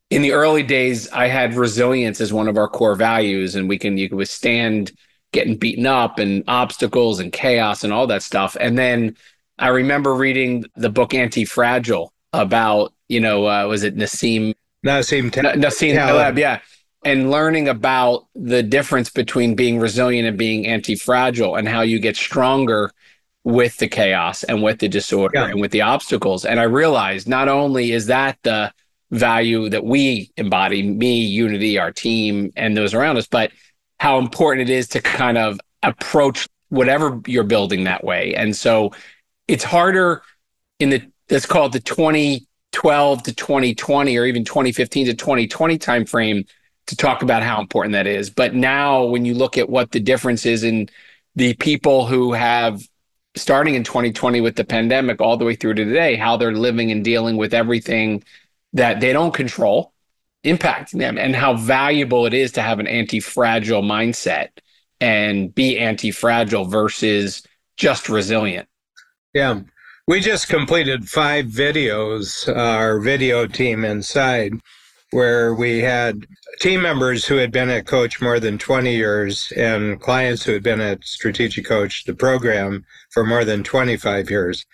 in 0.09 0.21
the 0.21 0.31
early 0.31 0.63
days, 0.63 1.09
I 1.11 1.27
had 1.27 1.53
resilience 1.53 2.21
as 2.21 2.33
one 2.33 2.47
of 2.47 2.57
our 2.57 2.67
core 2.67 2.95
values, 2.95 3.55
and 3.55 3.69
we 3.69 3.77
can 3.77 3.97
you 3.97 4.09
can 4.09 4.17
withstand 4.17 4.91
getting 5.31 5.57
beaten 5.57 5.85
up 5.85 6.17
and 6.17 6.43
obstacles 6.47 7.19
and 7.19 7.31
chaos 7.31 7.83
and 7.83 7.93
all 7.93 8.07
that 8.07 8.23
stuff. 8.23 8.57
And 8.59 8.77
then 8.77 9.15
I 9.59 9.67
remember 9.67 10.15
reading 10.15 10.65
the 10.75 10.89
book 10.89 11.13
Anti 11.13 11.45
Fragile 11.45 12.13
about, 12.33 12.93
you 13.09 13.19
know, 13.19 13.47
uh, 13.47 13.67
was 13.67 13.83
it 13.83 13.95
Nassim 13.97 14.55
Nassim 14.85 15.31
Nassim 15.31 15.93
Taleb, 15.93 16.37
yeah 16.37 16.59
and 17.05 17.31
learning 17.31 17.67
about 17.67 18.27
the 18.35 18.61
difference 18.61 19.09
between 19.09 19.55
being 19.55 19.79
resilient 19.79 20.27
and 20.27 20.37
being 20.37 20.67
anti-fragile 20.67 21.55
and 21.55 21.67
how 21.67 21.81
you 21.81 21.99
get 21.99 22.15
stronger 22.15 22.91
with 23.43 23.77
the 23.77 23.87
chaos 23.87 24.43
and 24.43 24.61
with 24.61 24.79
the 24.79 24.87
disorder 24.87 25.39
yeah. 25.39 25.47
and 25.47 25.61
with 25.61 25.71
the 25.71 25.81
obstacles. 25.81 26.45
And 26.45 26.59
I 26.59 26.63
realized 26.63 27.27
not 27.27 27.47
only 27.47 27.93
is 27.93 28.07
that 28.07 28.37
the 28.43 28.73
value 29.11 29.69
that 29.69 29.85
we 29.85 30.29
embody, 30.37 30.83
me, 30.83 31.21
Unity, 31.21 31.79
our 31.79 31.91
team, 31.91 32.51
and 32.55 32.75
those 32.75 32.93
around 32.93 33.17
us, 33.17 33.27
but 33.27 33.51
how 33.99 34.19
important 34.19 34.69
it 34.69 34.73
is 34.73 34.87
to 34.89 35.01
kind 35.01 35.37
of 35.37 35.59
approach 35.83 36.47
whatever 36.67 37.21
you're 37.25 37.43
building 37.43 37.85
that 37.85 38.03
way. 38.03 38.35
And 38.35 38.55
so 38.55 38.91
it's 39.47 39.63
harder 39.63 40.21
in 40.79 40.89
the 40.89 41.01
let's 41.29 41.45
call 41.45 41.67
it 41.67 41.71
the 41.71 41.79
2012 42.71 43.23
to 43.23 43.33
2020 43.33 44.17
or 44.17 44.25
even 44.25 44.45
2015 44.45 45.07
to 45.07 45.13
2020 45.13 45.77
timeframe 45.77 46.47
to 46.87 46.95
talk 46.95 47.21
about 47.21 47.43
how 47.43 47.61
important 47.61 47.93
that 47.93 48.07
is. 48.07 48.29
But 48.29 48.55
now 48.55 49.03
when 49.03 49.25
you 49.25 49.33
look 49.33 49.57
at 49.57 49.69
what 49.69 49.91
the 49.91 49.99
difference 49.99 50.45
is 50.45 50.63
in 50.63 50.89
the 51.35 51.53
people 51.55 52.05
who 52.05 52.33
have 52.33 52.81
starting 53.35 53.75
in 53.75 53.83
2020 53.83 54.41
with 54.41 54.55
the 54.55 54.63
pandemic 54.63 55.21
all 55.21 55.37
the 55.37 55.45
way 55.45 55.55
through 55.55 55.75
to 55.75 55.85
today, 55.85 56.15
how 56.15 56.35
they're 56.37 56.51
living 56.51 56.91
and 56.91 57.03
dealing 57.03 57.37
with 57.37 57.53
everything 57.53 58.23
that 58.73 58.99
they 58.99 59.13
don't 59.13 59.33
control 59.33 59.93
impacting 60.43 60.99
them 60.99 61.17
and 61.17 61.35
how 61.35 61.53
valuable 61.53 62.25
it 62.25 62.33
is 62.33 62.53
to 62.53 62.61
have 62.61 62.79
an 62.79 62.87
anti-fragile 62.87 63.81
mindset 63.81 64.49
and 65.01 65.53
be 65.53 65.77
anti-fragile 65.77 66.65
versus 66.65 67.43
just 67.77 68.09
resilient. 68.09 68.67
Yeah. 69.33 69.61
We 70.09 70.21
just 70.21 70.49
completed 70.49 71.07
five 71.07 71.45
videos, 71.45 72.51
our 72.57 72.99
video 72.99 73.45
team 73.45 73.85
inside, 73.85 74.53
where 75.11 75.53
we 75.53 75.81
had 75.81 76.25
team 76.59 76.81
members 76.81 77.25
who 77.27 77.35
had 77.35 77.51
been 77.51 77.69
at 77.69 77.85
Coach 77.85 78.19
more 78.19 78.39
than 78.39 78.57
20 78.57 78.95
years 78.95 79.53
and 79.55 80.01
clients 80.01 80.43
who 80.43 80.53
had 80.53 80.63
been 80.63 80.81
at 80.81 81.03
Strategic 81.03 81.63
Coach, 81.63 82.05
the 82.05 82.15
program, 82.15 82.87
for 83.11 83.23
more 83.23 83.45
than 83.45 83.63
25 83.63 84.31
years. 84.31 84.65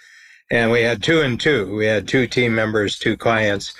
And 0.50 0.72
we 0.72 0.84
had 0.84 1.04
two 1.04 1.20
and 1.20 1.38
two. 1.38 1.76
We 1.76 1.86
had 1.86 2.08
two 2.08 2.28
team 2.28 2.56
members, 2.56 2.98
two 2.98 3.18
clients. 3.18 3.74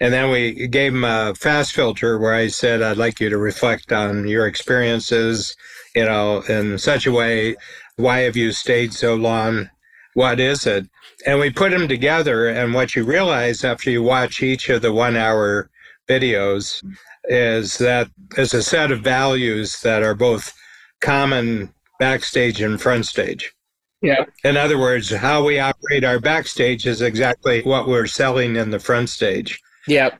And 0.00 0.12
then 0.12 0.28
we 0.32 0.66
gave 0.66 0.92
them 0.92 1.04
a 1.04 1.36
fast 1.36 1.72
filter 1.72 2.18
where 2.18 2.34
I 2.34 2.48
said, 2.48 2.82
I'd 2.82 2.96
like 2.96 3.20
you 3.20 3.30
to 3.30 3.38
reflect 3.38 3.92
on 3.92 4.26
your 4.26 4.48
experiences, 4.48 5.56
you 5.94 6.04
know, 6.04 6.40
in 6.48 6.78
such 6.78 7.06
a 7.06 7.12
way. 7.12 7.54
Why 7.94 8.22
have 8.22 8.36
you 8.36 8.50
stayed 8.50 8.92
so 8.92 9.14
long? 9.14 9.70
What 10.16 10.40
is 10.40 10.66
it? 10.66 10.88
And 11.26 11.38
we 11.38 11.50
put 11.50 11.72
them 11.72 11.88
together. 11.88 12.48
And 12.48 12.72
what 12.72 12.96
you 12.96 13.04
realize 13.04 13.64
after 13.64 13.90
you 13.90 14.02
watch 14.02 14.42
each 14.42 14.70
of 14.70 14.80
the 14.80 14.90
one 14.90 15.14
hour 15.14 15.68
videos 16.08 16.82
is 17.24 17.76
that 17.76 18.08
there's 18.30 18.54
a 18.54 18.62
set 18.62 18.90
of 18.90 19.00
values 19.00 19.78
that 19.82 20.02
are 20.02 20.14
both 20.14 20.54
common 21.02 21.70
backstage 21.98 22.62
and 22.62 22.80
front 22.80 23.04
stage. 23.04 23.52
Yeah. 24.00 24.24
In 24.42 24.56
other 24.56 24.78
words, 24.78 25.14
how 25.14 25.44
we 25.44 25.58
operate 25.58 26.02
our 26.02 26.18
backstage 26.18 26.86
is 26.86 27.02
exactly 27.02 27.60
what 27.64 27.86
we're 27.86 28.06
selling 28.06 28.56
in 28.56 28.70
the 28.70 28.78
front 28.78 29.10
stage. 29.10 29.60
Yep. 29.86 30.18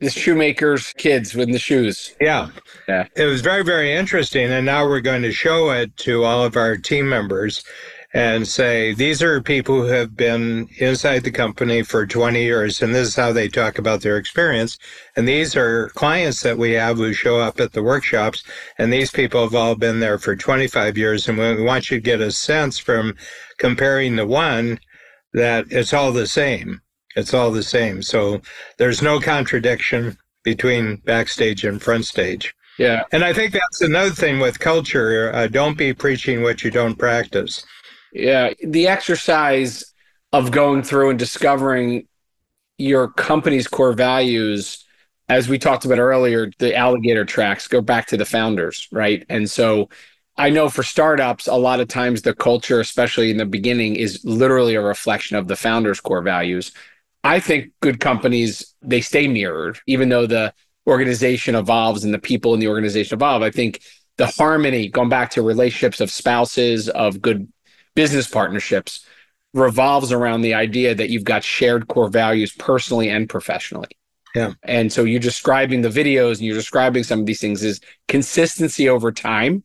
The 0.00 0.10
shoemakers' 0.10 0.92
kids 0.98 1.34
with 1.34 1.50
the 1.50 1.58
shoes. 1.58 2.14
Yeah. 2.20 2.50
Yeah. 2.86 3.06
It 3.16 3.24
was 3.24 3.40
very, 3.40 3.64
very 3.64 3.94
interesting. 3.94 4.52
And 4.52 4.66
now 4.66 4.86
we're 4.86 5.00
going 5.00 5.22
to 5.22 5.32
show 5.32 5.70
it 5.70 5.96
to 5.98 6.24
all 6.24 6.44
of 6.44 6.58
our 6.58 6.76
team 6.76 7.08
members 7.08 7.64
and 8.12 8.46
say, 8.48 8.92
these 8.92 9.22
are 9.22 9.40
people 9.40 9.82
who 9.82 9.88
have 9.88 10.16
been 10.16 10.68
inside 10.78 11.22
the 11.22 11.30
company 11.30 11.82
for 11.82 12.06
20 12.06 12.42
years, 12.42 12.82
and 12.82 12.92
this 12.92 13.08
is 13.08 13.16
how 13.16 13.32
they 13.32 13.46
talk 13.46 13.78
about 13.78 14.02
their 14.02 14.16
experience. 14.16 14.78
And 15.14 15.28
these 15.28 15.54
are 15.54 15.90
clients 15.90 16.40
that 16.42 16.58
we 16.58 16.72
have 16.72 16.96
who 16.96 17.12
show 17.12 17.38
up 17.38 17.60
at 17.60 17.72
the 17.72 17.84
workshops, 17.84 18.42
and 18.78 18.92
these 18.92 19.12
people 19.12 19.42
have 19.42 19.54
all 19.54 19.76
been 19.76 20.00
there 20.00 20.18
for 20.18 20.34
25 20.34 20.98
years. 20.98 21.28
And 21.28 21.38
we 21.38 21.62
want 21.62 21.90
you 21.90 21.98
to 21.98 22.02
get 22.02 22.20
a 22.20 22.32
sense 22.32 22.78
from 22.78 23.14
comparing 23.58 24.16
the 24.16 24.26
one 24.26 24.80
that 25.32 25.66
it's 25.70 25.94
all 25.94 26.10
the 26.10 26.26
same. 26.26 26.80
It's 27.14 27.34
all 27.34 27.52
the 27.52 27.62
same. 27.62 28.02
So 28.02 28.40
there's 28.78 29.02
no 29.02 29.20
contradiction 29.20 30.18
between 30.42 30.96
backstage 31.04 31.64
and 31.64 31.80
front 31.80 32.06
stage. 32.06 32.54
Yeah. 32.78 33.02
And 33.12 33.24
I 33.24 33.32
think 33.32 33.52
that's 33.52 33.82
another 33.82 34.10
thing 34.10 34.40
with 34.40 34.58
culture. 34.58 35.30
Uh, 35.34 35.46
don't 35.48 35.76
be 35.76 35.92
preaching 35.92 36.42
what 36.42 36.64
you 36.64 36.70
don't 36.70 36.96
practice. 36.96 37.64
Yeah. 38.12 38.52
The 38.62 38.88
exercise 38.88 39.92
of 40.32 40.50
going 40.50 40.82
through 40.82 41.10
and 41.10 41.18
discovering 41.18 42.06
your 42.78 43.08
company's 43.08 43.68
core 43.68 43.92
values, 43.92 44.84
as 45.28 45.48
we 45.48 45.58
talked 45.58 45.84
about 45.84 45.98
earlier, 45.98 46.50
the 46.58 46.74
alligator 46.74 47.24
tracks 47.24 47.68
go 47.68 47.80
back 47.80 48.06
to 48.08 48.16
the 48.16 48.24
founders, 48.24 48.88
right? 48.90 49.24
And 49.28 49.48
so 49.50 49.88
I 50.36 50.50
know 50.50 50.68
for 50.68 50.82
startups, 50.82 51.46
a 51.46 51.54
lot 51.54 51.80
of 51.80 51.88
times 51.88 52.22
the 52.22 52.34
culture, 52.34 52.80
especially 52.80 53.30
in 53.30 53.36
the 53.36 53.46
beginning, 53.46 53.96
is 53.96 54.24
literally 54.24 54.74
a 54.74 54.80
reflection 54.80 55.36
of 55.36 55.48
the 55.48 55.56
founders' 55.56 56.00
core 56.00 56.22
values. 56.22 56.72
I 57.22 57.38
think 57.40 57.72
good 57.80 58.00
companies 58.00 58.74
they 58.80 59.02
stay 59.02 59.28
mirrored, 59.28 59.78
even 59.86 60.08
though 60.08 60.26
the 60.26 60.54
organization 60.86 61.54
evolves 61.54 62.04
and 62.04 62.14
the 62.14 62.18
people 62.18 62.54
in 62.54 62.60
the 62.60 62.68
organization 62.68 63.16
evolve. 63.16 63.42
I 63.42 63.50
think 63.50 63.82
the 64.16 64.26
harmony, 64.26 64.88
going 64.88 65.10
back 65.10 65.30
to 65.32 65.42
relationships 65.42 66.00
of 66.00 66.10
spouses, 66.10 66.88
of 66.88 67.20
good 67.20 67.46
business 67.94 68.26
partnerships, 68.28 69.04
revolves 69.52 70.12
around 70.12 70.42
the 70.42 70.54
idea 70.54 70.94
that 70.94 71.10
you've 71.10 71.24
got 71.24 71.42
shared 71.42 71.88
core 71.88 72.08
values 72.08 72.52
personally 72.52 73.08
and 73.08 73.28
professionally. 73.28 73.88
Yeah. 74.34 74.52
And 74.62 74.92
so 74.92 75.04
you're 75.04 75.20
describing 75.20 75.82
the 75.82 75.88
videos 75.88 76.34
and 76.34 76.42
you're 76.42 76.54
describing 76.54 77.02
some 77.02 77.20
of 77.20 77.26
these 77.26 77.40
things 77.40 77.62
is 77.64 77.80
consistency 78.06 78.88
over 78.88 79.10
time. 79.10 79.64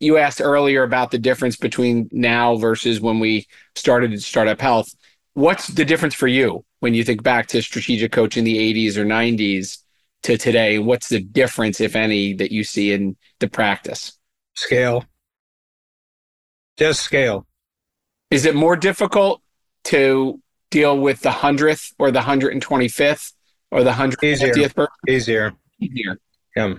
You 0.00 0.16
asked 0.16 0.40
earlier 0.40 0.82
about 0.82 1.10
the 1.10 1.18
difference 1.18 1.56
between 1.56 2.08
now 2.10 2.56
versus 2.56 3.00
when 3.00 3.20
we 3.20 3.46
started 3.76 4.12
at 4.12 4.20
Startup 4.20 4.60
Health. 4.60 4.94
What's 5.34 5.68
the 5.68 5.84
difference 5.84 6.14
for 6.14 6.26
you 6.26 6.64
when 6.80 6.94
you 6.94 7.04
think 7.04 7.22
back 7.22 7.46
to 7.48 7.62
strategic 7.62 8.10
coach 8.10 8.36
in 8.36 8.44
the 8.44 8.56
80s 8.56 8.96
or 8.96 9.04
90s 9.04 9.78
to 10.24 10.36
today? 10.36 10.78
What's 10.78 11.08
the 11.08 11.20
difference, 11.20 11.80
if 11.80 11.94
any, 11.94 12.32
that 12.34 12.50
you 12.50 12.64
see 12.64 12.92
in 12.92 13.16
the 13.38 13.48
practice? 13.48 14.18
Scale. 14.54 15.04
Just 16.78 17.02
scale. 17.02 17.46
Is 18.30 18.44
it 18.44 18.54
more 18.54 18.76
difficult 18.76 19.42
to 19.84 20.40
deal 20.70 20.98
with 20.98 21.20
the 21.20 21.30
100th 21.30 21.92
or 21.98 22.10
the 22.10 22.20
125th 22.20 23.32
or 23.70 23.82
the 23.82 23.92
150th 23.92 24.74
person? 24.74 24.92
Easier. 25.08 25.52
Easier. 25.80 26.18
Yeah. 26.56 26.74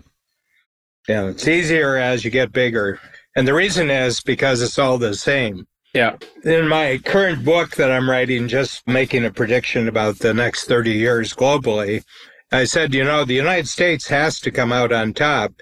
Yeah. 1.07 1.27
It's 1.27 1.47
easier 1.47 1.97
as 1.97 2.23
you 2.23 2.31
get 2.31 2.51
bigger. 2.51 2.99
And 3.35 3.47
the 3.47 3.53
reason 3.53 3.89
is 3.89 4.21
because 4.21 4.61
it's 4.61 4.79
all 4.79 4.97
the 4.97 5.13
same. 5.13 5.67
Yeah. 5.93 6.15
In 6.45 6.67
my 6.67 6.99
current 7.03 7.43
book 7.43 7.75
that 7.75 7.91
I'm 7.91 8.09
writing, 8.09 8.47
just 8.47 8.87
making 8.87 9.25
a 9.25 9.31
prediction 9.31 9.89
about 9.89 10.19
the 10.19 10.33
next 10.33 10.65
30 10.65 10.91
years 10.91 11.33
globally, 11.33 12.03
I 12.51 12.63
said, 12.63 12.93
you 12.93 13.03
know, 13.03 13.25
the 13.25 13.33
United 13.33 13.67
States 13.67 14.07
has 14.07 14.39
to 14.41 14.51
come 14.51 14.71
out 14.71 14.93
on 14.93 15.13
top 15.13 15.53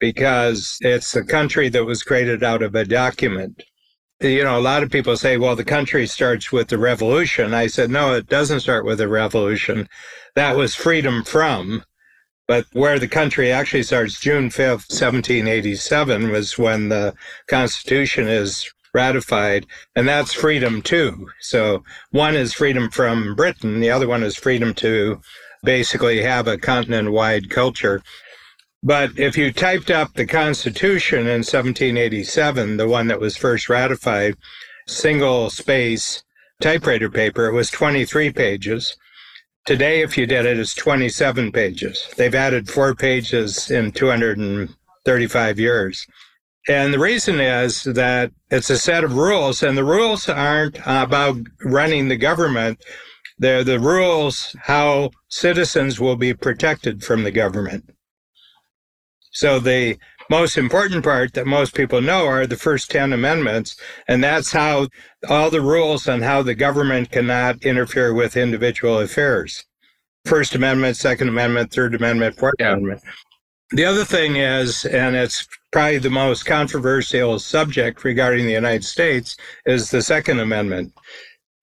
because 0.00 0.78
it's 0.80 1.14
a 1.14 1.24
country 1.24 1.68
that 1.68 1.84
was 1.84 2.02
created 2.02 2.42
out 2.42 2.62
of 2.62 2.74
a 2.74 2.84
document. 2.84 3.62
You 4.20 4.42
know, 4.42 4.58
a 4.58 4.60
lot 4.60 4.82
of 4.82 4.90
people 4.90 5.16
say, 5.16 5.36
well, 5.36 5.54
the 5.54 5.64
country 5.64 6.04
starts 6.06 6.50
with 6.50 6.68
the 6.68 6.78
revolution. 6.78 7.54
I 7.54 7.68
said, 7.68 7.88
no, 7.88 8.14
it 8.14 8.26
doesn't 8.26 8.60
start 8.60 8.84
with 8.84 9.00
a 9.00 9.06
revolution. 9.06 9.88
That 10.34 10.56
was 10.56 10.74
freedom 10.74 11.22
from. 11.22 11.84
But 12.48 12.66
where 12.72 12.98
the 12.98 13.06
country 13.06 13.52
actually 13.52 13.84
starts, 13.84 14.18
June 14.18 14.48
5th, 14.48 14.90
1787, 14.90 16.30
was 16.30 16.58
when 16.58 16.88
the 16.88 17.14
Constitution 17.46 18.26
is 18.26 18.68
ratified, 18.92 19.66
and 19.94 20.08
that's 20.08 20.32
freedom 20.32 20.82
too. 20.82 21.28
So 21.40 21.84
one 22.10 22.34
is 22.34 22.54
freedom 22.54 22.90
from 22.90 23.36
Britain, 23.36 23.78
the 23.78 23.90
other 23.90 24.08
one 24.08 24.22
is 24.22 24.34
freedom 24.34 24.74
to 24.74 25.20
basically 25.62 26.22
have 26.22 26.48
a 26.48 26.58
continent 26.58 27.12
wide 27.12 27.50
culture. 27.50 28.02
But 28.82 29.18
if 29.18 29.36
you 29.36 29.52
typed 29.52 29.90
up 29.90 30.14
the 30.14 30.26
Constitution 30.26 31.20
in 31.20 31.42
1787, 31.42 32.76
the 32.76 32.88
one 32.88 33.08
that 33.08 33.20
was 33.20 33.36
first 33.36 33.68
ratified, 33.68 34.36
single 34.86 35.50
space 35.50 36.22
typewriter 36.60 37.10
paper, 37.10 37.46
it 37.46 37.52
was 37.52 37.70
23 37.70 38.32
pages. 38.32 38.96
Today, 39.66 40.00
if 40.00 40.16
you 40.16 40.26
did 40.26 40.46
it, 40.46 40.58
it's 40.58 40.74
27 40.74 41.50
pages. 41.50 42.08
They've 42.16 42.34
added 42.34 42.70
four 42.70 42.94
pages 42.94 43.70
in 43.70 43.90
235 43.90 45.58
years. 45.58 46.06
And 46.68 46.94
the 46.94 46.98
reason 46.98 47.40
is 47.40 47.82
that 47.82 48.30
it's 48.50 48.70
a 48.70 48.78
set 48.78 49.02
of 49.02 49.16
rules, 49.16 49.62
and 49.62 49.76
the 49.76 49.84
rules 49.84 50.28
aren't 50.28 50.78
about 50.86 51.36
running 51.64 52.08
the 52.08 52.16
government. 52.16 52.82
They're 53.38 53.64
the 53.64 53.80
rules 53.80 54.54
how 54.62 55.10
citizens 55.28 55.98
will 55.98 56.16
be 56.16 56.32
protected 56.32 57.02
from 57.02 57.24
the 57.24 57.30
government. 57.30 57.90
So 59.38 59.60
the 59.60 59.96
most 60.28 60.58
important 60.58 61.04
part 61.04 61.34
that 61.34 61.46
most 61.46 61.72
people 61.72 62.02
know 62.02 62.26
are 62.26 62.44
the 62.44 62.56
first 62.56 62.90
10 62.90 63.12
amendments, 63.12 63.76
and 64.08 64.24
that's 64.24 64.50
how 64.50 64.88
all 65.28 65.48
the 65.48 65.60
rules 65.60 66.08
on 66.08 66.22
how 66.22 66.42
the 66.42 66.56
government 66.56 67.12
cannot 67.12 67.64
interfere 67.64 68.12
with 68.12 68.36
individual 68.36 68.98
affairs. 68.98 69.64
First 70.24 70.56
Amendment, 70.56 70.96
Second 70.96 71.28
Amendment, 71.28 71.72
Third 71.72 71.94
Amendment, 71.94 72.36
Fourth 72.36 72.56
yeah. 72.58 72.72
Amendment. 72.72 73.00
The 73.70 73.84
other 73.84 74.04
thing 74.04 74.34
is, 74.34 74.84
and 74.86 75.14
it's 75.14 75.46
probably 75.70 75.98
the 75.98 76.10
most 76.10 76.44
controversial 76.44 77.38
subject 77.38 78.02
regarding 78.02 78.44
the 78.44 78.60
United 78.64 78.84
States, 78.84 79.36
is 79.66 79.88
the 79.88 80.02
Second 80.02 80.40
Amendment. 80.40 80.92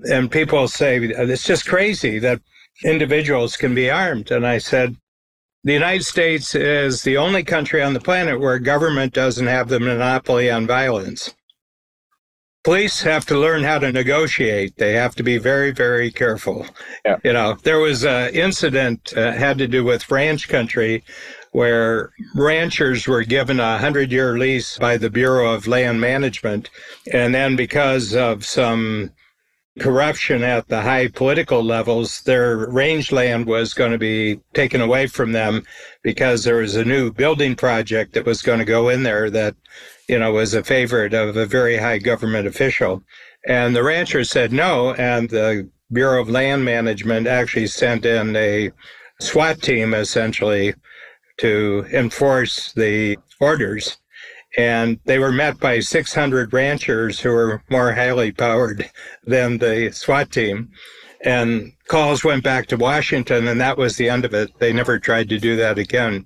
And 0.09 0.31
people 0.31 0.69
say, 0.69 0.97
it's 1.03 1.43
just 1.43 1.67
crazy 1.67 2.19
that 2.19 2.39
individuals 2.85 3.57
can 3.57 3.75
be 3.75 3.89
armed. 3.89 4.31
And 4.31 4.47
I 4.47 4.59
said, 4.59 4.95
the 5.65 5.73
United 5.73 6.03
States 6.03 6.53
is 6.53 7.01
the 7.01 7.17
only 7.17 7.43
country 7.43 7.81
on 7.81 7.93
the 7.95 7.99
planet 7.99 8.39
where 8.39 8.59
government 8.59 9.13
doesn't 9.13 9.47
have 9.47 9.67
the 9.67 9.79
monopoly 9.79 10.49
on 10.49 10.67
violence. 10.67 11.33
Police 12.63 13.01
have 13.01 13.25
to 13.25 13.37
learn 13.37 13.63
how 13.63 13.79
to 13.79 13.91
negotiate. 13.91 14.77
They 14.77 14.93
have 14.93 15.15
to 15.15 15.23
be 15.23 15.39
very, 15.39 15.71
very 15.71 16.11
careful. 16.11 16.67
Yeah. 17.03 17.17
You 17.23 17.33
know, 17.33 17.57
there 17.63 17.79
was 17.79 18.05
an 18.05 18.33
incident 18.35 19.11
uh, 19.17 19.31
had 19.31 19.57
to 19.57 19.67
do 19.67 19.83
with 19.83 20.09
ranch 20.11 20.47
country 20.47 21.03
where 21.51 22.11
ranchers 22.35 23.07
were 23.07 23.23
given 23.23 23.59
a 23.59 23.79
hundred 23.79 24.11
year 24.11 24.37
lease 24.37 24.77
by 24.77 24.97
the 24.97 25.09
Bureau 25.09 25.51
of 25.51 25.67
Land 25.67 25.99
Management. 25.99 26.69
And 27.11 27.33
then 27.33 27.55
because 27.55 28.15
of 28.15 28.45
some 28.45 29.11
corruption 29.79 30.43
at 30.43 30.67
the 30.67 30.81
high 30.81 31.07
political 31.07 31.63
levels, 31.63 32.21
their 32.21 32.69
rangeland 32.69 33.45
was 33.45 33.73
going 33.73 33.91
to 33.91 33.97
be 33.97 34.39
taken 34.53 34.81
away 34.81 35.07
from 35.07 35.33
them 35.33 35.63
because 36.01 36.43
there 36.43 36.57
was 36.57 36.75
a 36.75 36.85
new 36.85 37.11
building 37.11 37.55
project 37.55 38.13
that 38.13 38.25
was 38.25 38.41
going 38.41 38.59
to 38.59 38.65
go 38.65 38.89
in 38.89 39.03
there 39.03 39.29
that, 39.29 39.55
you 40.07 40.17
know, 40.17 40.31
was 40.31 40.53
a 40.53 40.63
favorite 40.63 41.13
of 41.13 41.35
a 41.35 41.45
very 41.45 41.77
high 41.77 41.97
government 41.97 42.47
official. 42.47 43.03
And 43.47 43.75
the 43.75 43.83
ranchers 43.83 44.29
said 44.29 44.53
no, 44.53 44.93
and 44.93 45.29
the 45.29 45.69
Bureau 45.91 46.21
of 46.21 46.29
Land 46.29 46.65
Management 46.65 47.27
actually 47.27 47.67
sent 47.67 48.05
in 48.05 48.35
a 48.35 48.71
SWAT 49.19 49.61
team 49.61 49.93
essentially 49.93 50.73
to 51.37 51.85
enforce 51.91 52.71
the 52.73 53.17
orders 53.39 53.97
and 54.57 54.99
they 55.05 55.19
were 55.19 55.31
met 55.31 55.59
by 55.59 55.79
600 55.79 56.53
ranchers 56.53 57.19
who 57.19 57.29
were 57.29 57.61
more 57.69 57.93
highly 57.93 58.31
powered 58.31 58.89
than 59.25 59.57
the 59.57 59.91
SWAT 59.91 60.31
team. 60.31 60.71
And 61.23 61.73
calls 61.87 62.23
went 62.23 62.43
back 62.43 62.67
to 62.67 62.77
Washington, 62.77 63.47
and 63.47 63.59
that 63.59 63.77
was 63.77 63.97
the 63.97 64.09
end 64.09 64.25
of 64.25 64.33
it. 64.33 64.51
They 64.59 64.71
never 64.71 64.99
tried 64.99 65.29
to 65.29 65.39
do 65.39 65.55
that 65.57 65.77
again. 65.77 66.25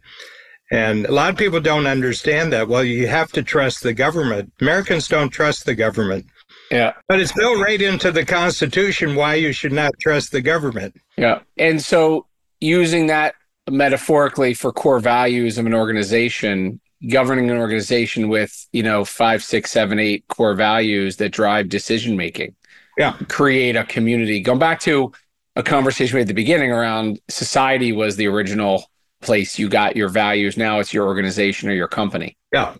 And 0.71 1.05
a 1.05 1.11
lot 1.11 1.31
of 1.31 1.37
people 1.37 1.59
don't 1.59 1.87
understand 1.87 2.53
that. 2.53 2.67
Well, 2.67 2.83
you 2.83 3.07
have 3.07 3.31
to 3.31 3.41
trust 3.41 3.81
the 3.81 3.93
government. 3.93 4.51
Americans 4.61 5.07
don't 5.07 5.29
trust 5.29 5.65
the 5.65 5.73
government. 5.73 6.25
Yeah. 6.69 6.93
But 7.07 7.19
it's 7.19 7.31
built 7.31 7.59
right 7.59 7.81
into 7.81 8.11
the 8.11 8.25
Constitution 8.25 9.15
why 9.15 9.35
you 9.35 9.51
should 9.51 9.71
not 9.71 9.93
trust 9.99 10.31
the 10.31 10.41
government. 10.41 10.95
Yeah. 11.17 11.39
And 11.57 11.81
so 11.81 12.27
using 12.59 13.07
that 13.07 13.35
metaphorically 13.69 14.53
for 14.53 14.71
core 14.71 14.99
values 14.99 15.57
of 15.57 15.65
an 15.65 15.73
organization, 15.73 16.79
governing 17.07 17.49
an 17.49 17.57
organization 17.57 18.29
with 18.29 18.67
you 18.71 18.83
know 18.83 19.05
five 19.05 19.43
six 19.43 19.71
seven 19.71 19.99
eight 19.99 20.25
core 20.27 20.53
values 20.53 21.17
that 21.17 21.29
drive 21.29 21.69
decision 21.69 22.17
making. 22.17 22.55
Yeah. 22.97 23.13
Create 23.29 23.75
a 23.75 23.85
community. 23.85 24.41
Going 24.41 24.59
back 24.59 24.79
to 24.81 25.11
a 25.55 25.63
conversation 25.63 26.15
we 26.15 26.19
had 26.19 26.25
at 26.25 26.27
the 26.27 26.33
beginning 26.33 26.71
around 26.71 27.19
society 27.29 27.91
was 27.91 28.15
the 28.17 28.27
original 28.27 28.83
place 29.21 29.57
you 29.57 29.69
got 29.69 29.95
your 29.95 30.09
values. 30.09 30.57
Now 30.57 30.79
it's 30.79 30.93
your 30.93 31.05
organization 31.05 31.69
or 31.69 31.73
your 31.73 31.87
company. 31.87 32.37
Yeah. 32.51 32.75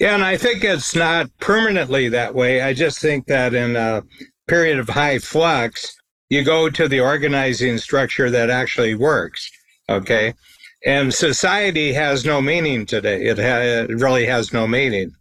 Yeah 0.00 0.14
and 0.14 0.24
i 0.24 0.36
think 0.36 0.64
it's 0.64 0.94
not 0.94 1.30
permanently 1.38 2.08
that 2.08 2.34
way. 2.34 2.60
I 2.62 2.74
just 2.74 3.00
think 3.00 3.26
that 3.26 3.54
in 3.54 3.76
a 3.76 4.02
period 4.48 4.78
of 4.78 4.88
high 4.88 5.18
flux 5.18 5.96
you 6.28 6.42
go 6.42 6.68
to 6.68 6.88
the 6.88 7.00
organizing 7.00 7.78
structure 7.78 8.28
that 8.30 8.50
actually 8.50 8.94
works 8.94 9.50
okay 9.88 10.34
and 10.84 11.12
society 11.12 11.92
has 11.92 12.24
no 12.24 12.40
meaning 12.40 12.86
today. 12.86 13.24
It, 13.24 13.38
ha- 13.38 13.84
it 13.84 13.90
really 13.90 14.26
has 14.26 14.52
no 14.52 14.66
meaning. 14.66 15.12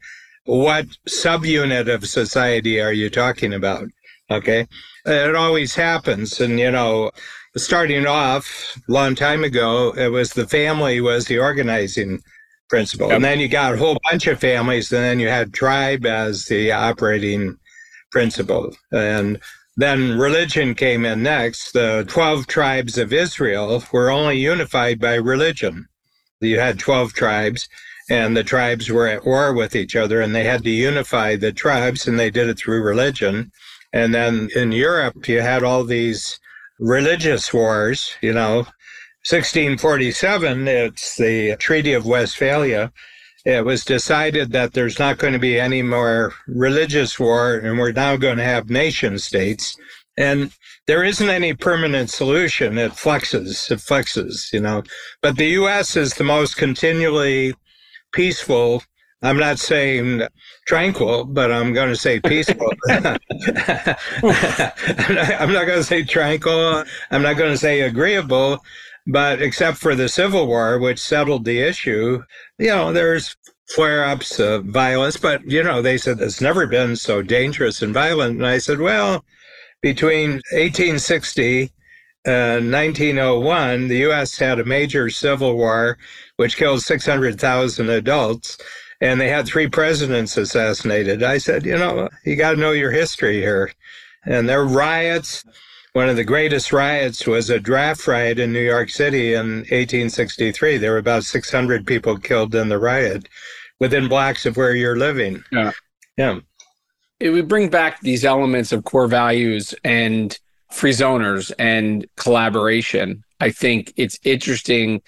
What 0.45 0.88
subunit 1.08 1.93
of 1.93 2.06
society 2.08 2.82
are 2.82 2.93
you 2.93 3.10
talking 3.10 3.54
about? 3.54 3.88
Okay. 4.30 4.67
It 5.06 5.36
always 5.36 5.76
happens. 5.76 6.39
And, 6.39 6.60
you 6.60 6.71
know, 6.71 7.12
starting 7.56 8.06
off 8.08 8.78
a 8.89 8.91
long 8.91 9.15
time 9.15 9.43
ago, 9.43 9.93
it 9.95 10.10
was 10.10 10.34
the 10.34 10.47
family 10.47 11.02
was 11.02 11.26
the 11.26 11.39
organizing 11.39 12.19
principle. 12.69 13.08
Yep. 13.08 13.15
And 13.15 13.26
then 13.26 13.39
you 13.39 13.47
got 13.47 13.76
a 13.76 13.78
whole 13.78 13.97
bunch 14.10 14.28
of 14.28 14.39
families, 14.39 14.91
and 14.91 15.04
then 15.04 15.19
you 15.19 15.28
had 15.28 15.54
tribe 15.54 16.06
as 16.06 16.45
the 16.45 16.71
operating 16.71 17.58
principle. 18.12 18.76
And 18.91 19.39
then 19.75 20.19
religion 20.19 20.75
came 20.75 21.05
in 21.05 21.23
next. 21.23 21.71
The 21.71 22.05
12 22.07 22.47
tribes 22.47 22.97
of 22.97 23.12
Israel 23.12 23.83
were 23.91 24.12
only 24.12 24.38
unified 24.38 24.99
by 24.99 25.15
religion. 25.15 25.88
You 26.39 26.59
had 26.59 26.77
12 26.77 27.13
tribes, 27.13 27.67
and 28.09 28.36
the 28.36 28.43
tribes 28.43 28.89
were 28.89 29.07
at 29.07 29.25
war 29.25 29.53
with 29.53 29.75
each 29.75 29.95
other, 29.95 30.21
and 30.21 30.36
they 30.36 30.43
had 30.43 30.63
to 30.63 30.69
unify 30.69 31.36
the 31.36 31.51
tribes, 31.51 32.07
and 32.07 32.19
they 32.19 32.29
did 32.29 32.49
it 32.49 32.57
through 32.57 32.83
religion. 32.83 33.51
And 33.93 34.13
then 34.13 34.49
in 34.55 34.71
Europe, 34.71 35.27
you 35.27 35.41
had 35.41 35.63
all 35.63 35.83
these 35.83 36.39
religious 36.79 37.53
wars, 37.53 38.13
you 38.21 38.33
know. 38.33 38.67
1647, 39.25 40.67
it's 40.67 41.15
the 41.15 41.55
Treaty 41.55 41.93
of 41.93 42.05
Westphalia 42.05 42.91
it 43.45 43.65
was 43.65 43.84
decided 43.84 44.51
that 44.51 44.73
there's 44.73 44.99
not 44.99 45.17
going 45.17 45.34
to 45.34 45.39
be 45.39 45.60
any 45.60 45.82
more 45.82 46.34
religious 46.47 47.19
war 47.19 47.56
and 47.56 47.77
we're 47.77 47.91
now 47.91 48.15
going 48.15 48.38
to 48.38 48.43
have 48.43 48.69
nation 48.69 49.19
states. 49.19 49.75
And 50.17 50.51
there 50.88 51.03
isn't 51.03 51.29
any 51.29 51.53
permanent 51.53 52.10
solution. 52.10 52.77
It 52.77 52.93
fluxes, 52.93 53.69
it 53.71 53.82
fluxes, 53.82 54.49
you 54.53 54.60
know. 54.60 54.84
But 55.21 55.38
the 55.38 55.47
U.S. 55.47 55.95
is 55.95 56.13
the 56.13 56.23
most 56.23 56.56
continually 56.56 57.53
peaceful. 58.13 58.84
I'm 59.21 59.38
not 59.38 59.60
saying 59.60 60.23
tranquil, 60.67 61.25
but 61.25 61.51
I'm 61.51 61.73
going 61.73 61.89
to 61.89 61.95
say 61.95 62.19
peaceful. 62.19 62.69
I'm 62.89 63.03
not, 63.03 63.19
not 65.49 65.65
going 65.65 65.79
to 65.79 65.84
say 65.84 66.03
tranquil. 66.03 66.84
I'm 67.10 67.21
not 67.21 67.38
going 67.38 67.51
to 67.51 67.58
say 67.58 67.82
agreeable. 67.82 68.62
But 69.05 69.41
except 69.41 69.77
for 69.77 69.95
the 69.95 70.07
Civil 70.07 70.47
War, 70.47 70.79
which 70.79 70.99
settled 70.99 71.43
the 71.43 71.59
issue, 71.59 72.23
you 72.57 72.67
know, 72.67 72.93
there's 72.93 73.35
flare 73.67 74.05
ups 74.05 74.39
of 74.39 74.65
violence. 74.65 75.17
But, 75.17 75.43
you 75.49 75.63
know, 75.63 75.81
they 75.81 75.97
said 75.97 76.19
it's 76.19 76.41
never 76.41 76.67
been 76.67 76.95
so 76.95 77.21
dangerous 77.21 77.81
and 77.81 77.93
violent. 77.93 78.37
And 78.37 78.47
I 78.47 78.59
said, 78.59 78.79
well, 78.79 79.25
between 79.81 80.41
1860 80.51 81.71
and 82.25 82.71
1901, 82.71 83.89
the 83.89 83.97
U.S. 83.97 84.37
had 84.37 84.59
a 84.59 84.65
major 84.65 85.09
civil 85.09 85.57
war, 85.57 85.97
which 86.37 86.55
killed 86.55 86.81
600,000 86.81 87.89
adults. 87.89 88.57
And 89.01 89.19
they 89.19 89.27
had 89.27 89.45
three 89.45 89.67
presidents 89.67 90.37
assassinated. 90.37 91.23
I 91.23 91.37
said, 91.37 91.65
you 91.65 91.77
know, 91.77 92.07
you 92.23 92.37
got 92.37 92.51
to 92.51 92.57
know 92.57 92.71
your 92.71 92.91
history 92.91 93.41
here. 93.41 93.73
And 94.25 94.47
there 94.47 94.59
were 94.59 94.73
riots. 94.73 95.43
One 95.93 96.10
of 96.10 96.15
the 96.15 96.23
greatest 96.23 96.73
riots 96.73 97.27
was 97.27 97.51
a 97.51 97.60
draft 97.60 98.08
riot 98.08 98.39
in 98.39 98.51
New 98.51 98.63
York 98.63 98.89
City 98.89 99.36
in 99.36 99.58
1863. 99.58 100.77
There 100.77 100.93
were 100.93 100.97
about 100.97 101.23
600 101.23 101.86
people 101.86 102.17
killed 102.17 102.56
in 102.56 102.69
the 102.69 102.79
riot 102.79 103.29
within 103.79 104.08
blocks 104.08 104.47
of 104.47 104.58
where 104.58 104.73
you're 104.73 104.97
living. 104.97 105.43
Yeah. 105.51 105.71
Yeah. 106.17 106.39
It 107.19 107.29
would 107.29 107.47
bring 107.47 107.69
back 107.69 108.01
these 108.01 108.25
elements 108.25 108.71
of 108.71 108.86
core 108.86 109.06
values 109.06 109.75
and 109.84 110.36
free 110.71 110.93
zoners 110.93 111.51
and 111.60 112.08
collaboration. 112.17 113.23
I 113.39 113.51
think 113.51 113.93
it's 113.95 114.17
interesting. 114.23 114.99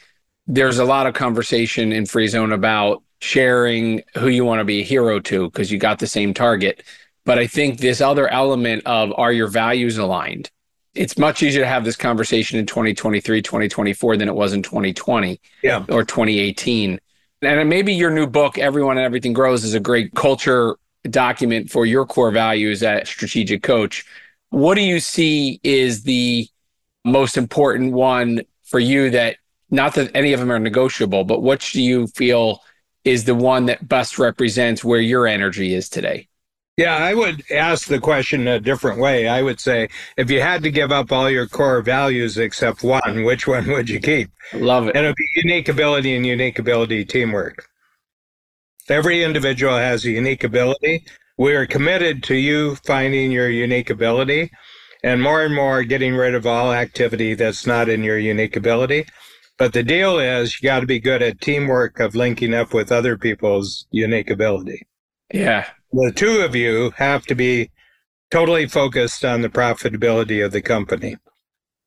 There's 0.45 0.77
a 0.77 0.85
lot 0.85 1.07
of 1.07 1.15
conversation 1.15 1.93
in 1.93 2.05
free 2.05 2.27
zone 2.27 2.51
about 2.51 3.01
sharing 3.21 4.03
who 4.15 4.27
you 4.27 4.45
want 4.45 4.59
to 4.59 4.65
be 4.65 4.81
a 4.81 4.85
hero 4.85 5.19
to 5.21 5.49
because 5.49 5.71
you 5.71 5.79
got 5.79 5.97
the 5.97 6.05
same 6.05 6.31
target. 6.31 6.83
But 7.25 7.39
I 7.39 7.47
think 7.47 7.79
this 7.79 8.01
other 8.01 8.27
element 8.27 8.83
of 8.85 9.11
are 9.17 9.33
your 9.33 9.47
values 9.47 9.97
aligned? 9.97 10.51
It's 10.95 11.17
much 11.17 11.43
easier 11.43 11.61
to 11.61 11.67
have 11.67 11.83
this 11.83 11.95
conversation 11.95 12.57
in 12.57 12.65
2023, 12.65 13.41
2024 13.41 14.17
than 14.17 14.29
it 14.29 14.35
was 14.35 14.53
in 14.53 14.63
2020 14.63 15.39
yeah. 15.61 15.85
or 15.89 16.03
2018. 16.03 16.99
And 17.41 17.69
maybe 17.69 17.93
your 17.93 18.11
new 18.11 18.25
book, 18.25 18.57
Everyone 18.57 18.97
and 18.97 19.05
Everything 19.05 19.33
Grows, 19.33 19.63
is 19.63 19.73
a 19.73 19.79
great 19.79 20.13
culture 20.15 20.77
document 21.09 21.69
for 21.69 21.85
your 21.85 22.05
core 22.05 22.31
values 22.31 22.81
at 22.81 23.07
Strategic 23.07 23.61
Coach. 23.61 24.05
What 24.49 24.75
do 24.75 24.81
you 24.81 24.99
see 24.99 25.59
is 25.63 26.03
the 26.03 26.47
most 27.03 27.37
important 27.37 27.93
one 27.93 28.41
for 28.63 28.79
you 28.79 29.11
that 29.11 29.37
not 29.69 29.95
that 29.95 30.15
any 30.15 30.33
of 30.33 30.39
them 30.39 30.51
are 30.51 30.59
negotiable, 30.59 31.23
but 31.23 31.41
what 31.41 31.59
do 31.59 31.81
you 31.81 32.07
feel 32.07 32.61
is 33.03 33.25
the 33.25 33.35
one 33.35 33.65
that 33.67 33.87
best 33.87 34.17
represents 34.17 34.83
where 34.83 35.01
your 35.01 35.27
energy 35.27 35.73
is 35.73 35.89
today? 35.89 36.27
Yeah, 36.77 36.97
I 36.97 37.13
would 37.13 37.43
ask 37.51 37.87
the 37.87 37.99
question 37.99 38.47
a 38.49 38.59
different 38.59 38.99
way. 38.99 39.29
I 39.29 39.41
would 39.41 39.61
say, 39.61 39.87
if 40.17 40.29
you 40.29 40.41
had 40.41 40.61
to 40.63 40.71
give 40.71 40.91
up 40.91 41.09
all 41.11 41.29
your 41.29 41.47
core 41.47 41.81
values 41.81 42.37
except 42.37 42.83
one, 42.83 43.23
which 43.23 43.47
one 43.47 43.67
would 43.67 43.89
you 43.89 44.01
keep? 44.01 44.29
Love 44.53 44.87
it. 44.87 44.95
And 44.95 45.05
it 45.05 45.09
would 45.09 45.15
be 45.15 45.41
unique 45.47 45.69
ability 45.69 46.15
and 46.15 46.25
unique 46.25 46.59
ability 46.59 47.05
teamwork. 47.05 47.65
Every 48.89 49.23
individual 49.23 49.77
has 49.77 50.03
a 50.03 50.11
unique 50.11 50.43
ability. 50.43 51.05
We 51.37 51.55
are 51.55 51.65
committed 51.65 52.23
to 52.23 52.35
you 52.35 52.75
finding 52.75 53.31
your 53.31 53.49
unique 53.49 53.89
ability 53.89 54.51
and 55.01 55.21
more 55.21 55.43
and 55.43 55.55
more 55.55 55.83
getting 55.83 56.15
rid 56.15 56.35
of 56.35 56.45
all 56.45 56.73
activity 56.73 57.35
that's 57.35 57.65
not 57.65 57.87
in 57.87 58.03
your 58.03 58.17
unique 58.17 58.55
ability. 58.57 59.05
But 59.57 59.71
the 59.71 59.83
deal 59.83 60.19
is 60.19 60.61
you 60.61 60.67
got 60.67 60.81
to 60.81 60.85
be 60.85 60.99
good 60.99 61.21
at 61.21 61.39
teamwork 61.39 62.01
of 62.01 62.15
linking 62.15 62.53
up 62.53 62.73
with 62.73 62.91
other 62.91 63.17
people's 63.17 63.87
unique 63.91 64.29
ability. 64.29 64.85
Yeah. 65.33 65.67
The 65.95 66.11
two 66.11 66.41
of 66.41 66.53
you 66.57 66.91
have 66.97 67.25
to 67.27 67.35
be 67.35 67.71
totally 68.29 68.67
focused 68.67 69.23
on 69.23 69.41
the 69.41 69.47
profitability 69.47 70.43
of 70.43 70.51
the 70.51 70.61
company. 70.61 71.15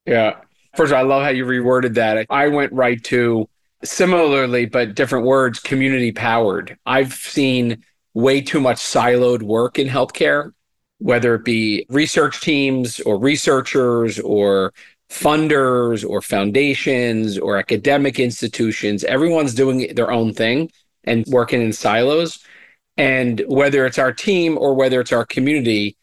Yeah. 0.07 0.37
First 0.75 0.91
of 0.91 0.97
all, 0.97 1.05
I 1.05 1.07
love 1.07 1.21
how 1.21 1.29
you 1.29 1.45
reworded 1.45 1.93
that. 1.93 2.25
I 2.27 2.47
went 2.47 2.73
right 2.73 3.03
to 3.03 3.47
similarly, 3.83 4.65
but 4.65 4.95
different 4.95 5.27
words, 5.27 5.59
community 5.59 6.11
powered. 6.11 6.75
I've 6.87 7.13
seen 7.13 7.83
way 8.15 8.41
too 8.41 8.59
much 8.59 8.77
siloed 8.77 9.43
work 9.43 9.77
in 9.77 9.87
healthcare, 9.87 10.53
whether 10.97 11.35
it 11.35 11.45
be 11.45 11.85
research 11.89 12.41
teams 12.41 12.99
or 13.01 13.19
researchers 13.19 14.19
or 14.19 14.73
funders 15.11 16.03
or 16.07 16.23
foundations 16.23 17.37
or 17.37 17.59
academic 17.59 18.19
institutions. 18.19 19.03
Everyone's 19.03 19.53
doing 19.53 19.93
their 19.93 20.11
own 20.11 20.33
thing 20.33 20.71
and 21.03 21.27
working 21.27 21.61
in 21.61 21.73
silos. 21.73 22.43
And 22.99 23.41
whether 23.47 23.85
it's 23.85 23.97
our 23.97 24.11
team 24.11 24.57
or 24.57 24.73
whether 24.73 24.99
it's 24.99 25.13
our 25.13 25.25
community, 25.25 25.95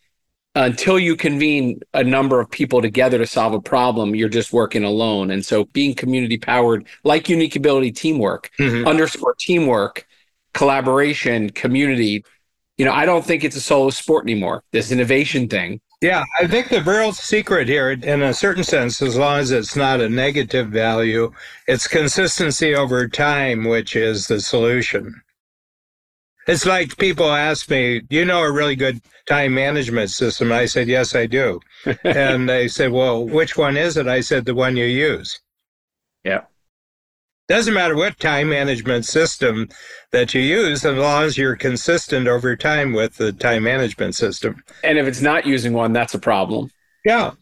until 0.55 0.99
you 0.99 1.15
convene 1.15 1.81
a 1.93 2.03
number 2.03 2.41
of 2.41 2.51
people 2.51 2.81
together 2.81 3.19
to 3.19 3.27
solve 3.27 3.53
a 3.53 3.61
problem, 3.61 4.15
you're 4.15 4.31
just 4.31 4.55
working 4.55 4.83
alone. 4.83 5.31
And 5.31 5.45
so 5.45 5.67
being 5.67 5.95
community 5.95 6.39
powered, 6.39 6.87
like 7.05 7.29
unique 7.29 7.55
ability 7.55 7.93
teamwork, 7.93 8.51
mm-hmm. 8.59 8.89
underscore 8.89 9.35
teamwork, 9.39 10.07
collaboration, 10.55 11.51
community. 11.51 12.25
You 12.79 12.87
know, 12.87 12.93
I 12.93 13.05
don't 13.05 13.25
think 13.25 13.45
it's 13.45 13.57
a 13.57 13.61
solo 13.61 13.91
sport 13.91 14.25
anymore. 14.25 14.65
This 14.73 14.91
innovation 14.91 15.49
thing. 15.49 15.83
Yeah, 16.01 16.25
I 16.41 16.47
think 16.47 16.71
the 16.71 16.83
real 16.83 17.13
secret 17.13 17.69
here, 17.69 17.91
in 17.91 18.23
a 18.23 18.33
certain 18.33 18.65
sense, 18.65 19.03
as 19.03 19.17
long 19.17 19.41
as 19.41 19.51
it's 19.51 19.77
not 19.77 20.01
a 20.01 20.09
negative 20.09 20.69
value, 20.69 21.33
it's 21.69 21.87
consistency 21.87 22.75
over 22.75 23.09
time, 23.09 23.65
which 23.65 23.97
is 23.97 24.27
the 24.27 24.41
solution. 24.41 25.23
It's 26.47 26.67
like 26.67 26.97
people 26.97 27.31
ask 27.31 27.69
me, 27.69 28.01
"Do 28.01 28.17
you 28.17 28.25
know 28.25 28.43
a 28.43 28.53
really 28.53 28.77
good 28.77 29.01
time 29.27 29.55
management 29.55 30.11
system?" 30.11 30.53
I 30.53 30.67
said, 30.67 30.89
"Yes, 30.89 31.15
I 31.15 31.27
do." 31.27 31.61
and 32.05 32.49
they 32.49 32.69
said, 32.69 32.93
"Well, 32.93 33.25
which 33.25 33.57
one 33.57 33.77
is 33.77 33.97
it?" 33.97 34.07
I 34.07 34.21
said, 34.21 34.45
"The 34.45 34.55
one 34.55 34.77
you 34.77 34.87
use." 34.87 35.41
Yeah. 36.25 36.43
Doesn't 37.49 37.75
matter 37.75 37.95
what 37.95 38.19
time 38.19 38.49
management 38.49 39.07
system 39.07 39.69
that 40.11 40.35
you 40.35 40.41
use, 40.41 40.85
as 40.85 40.97
long 40.97 41.23
as 41.25 41.39
you're 41.39 41.55
consistent 41.55 42.27
over 42.27 42.57
time 42.57 42.93
with 42.93 43.17
the 43.17 43.33
time 43.33 43.63
management 43.63 44.17
system. 44.17 44.65
And 44.83 44.99
if 44.99 45.07
it's 45.07 45.21
not 45.21 45.47
using 45.47 45.73
one, 45.73 45.93
that's 45.93 46.15
a 46.15 46.19
problem. 46.19 46.71
Yeah. 47.05 47.33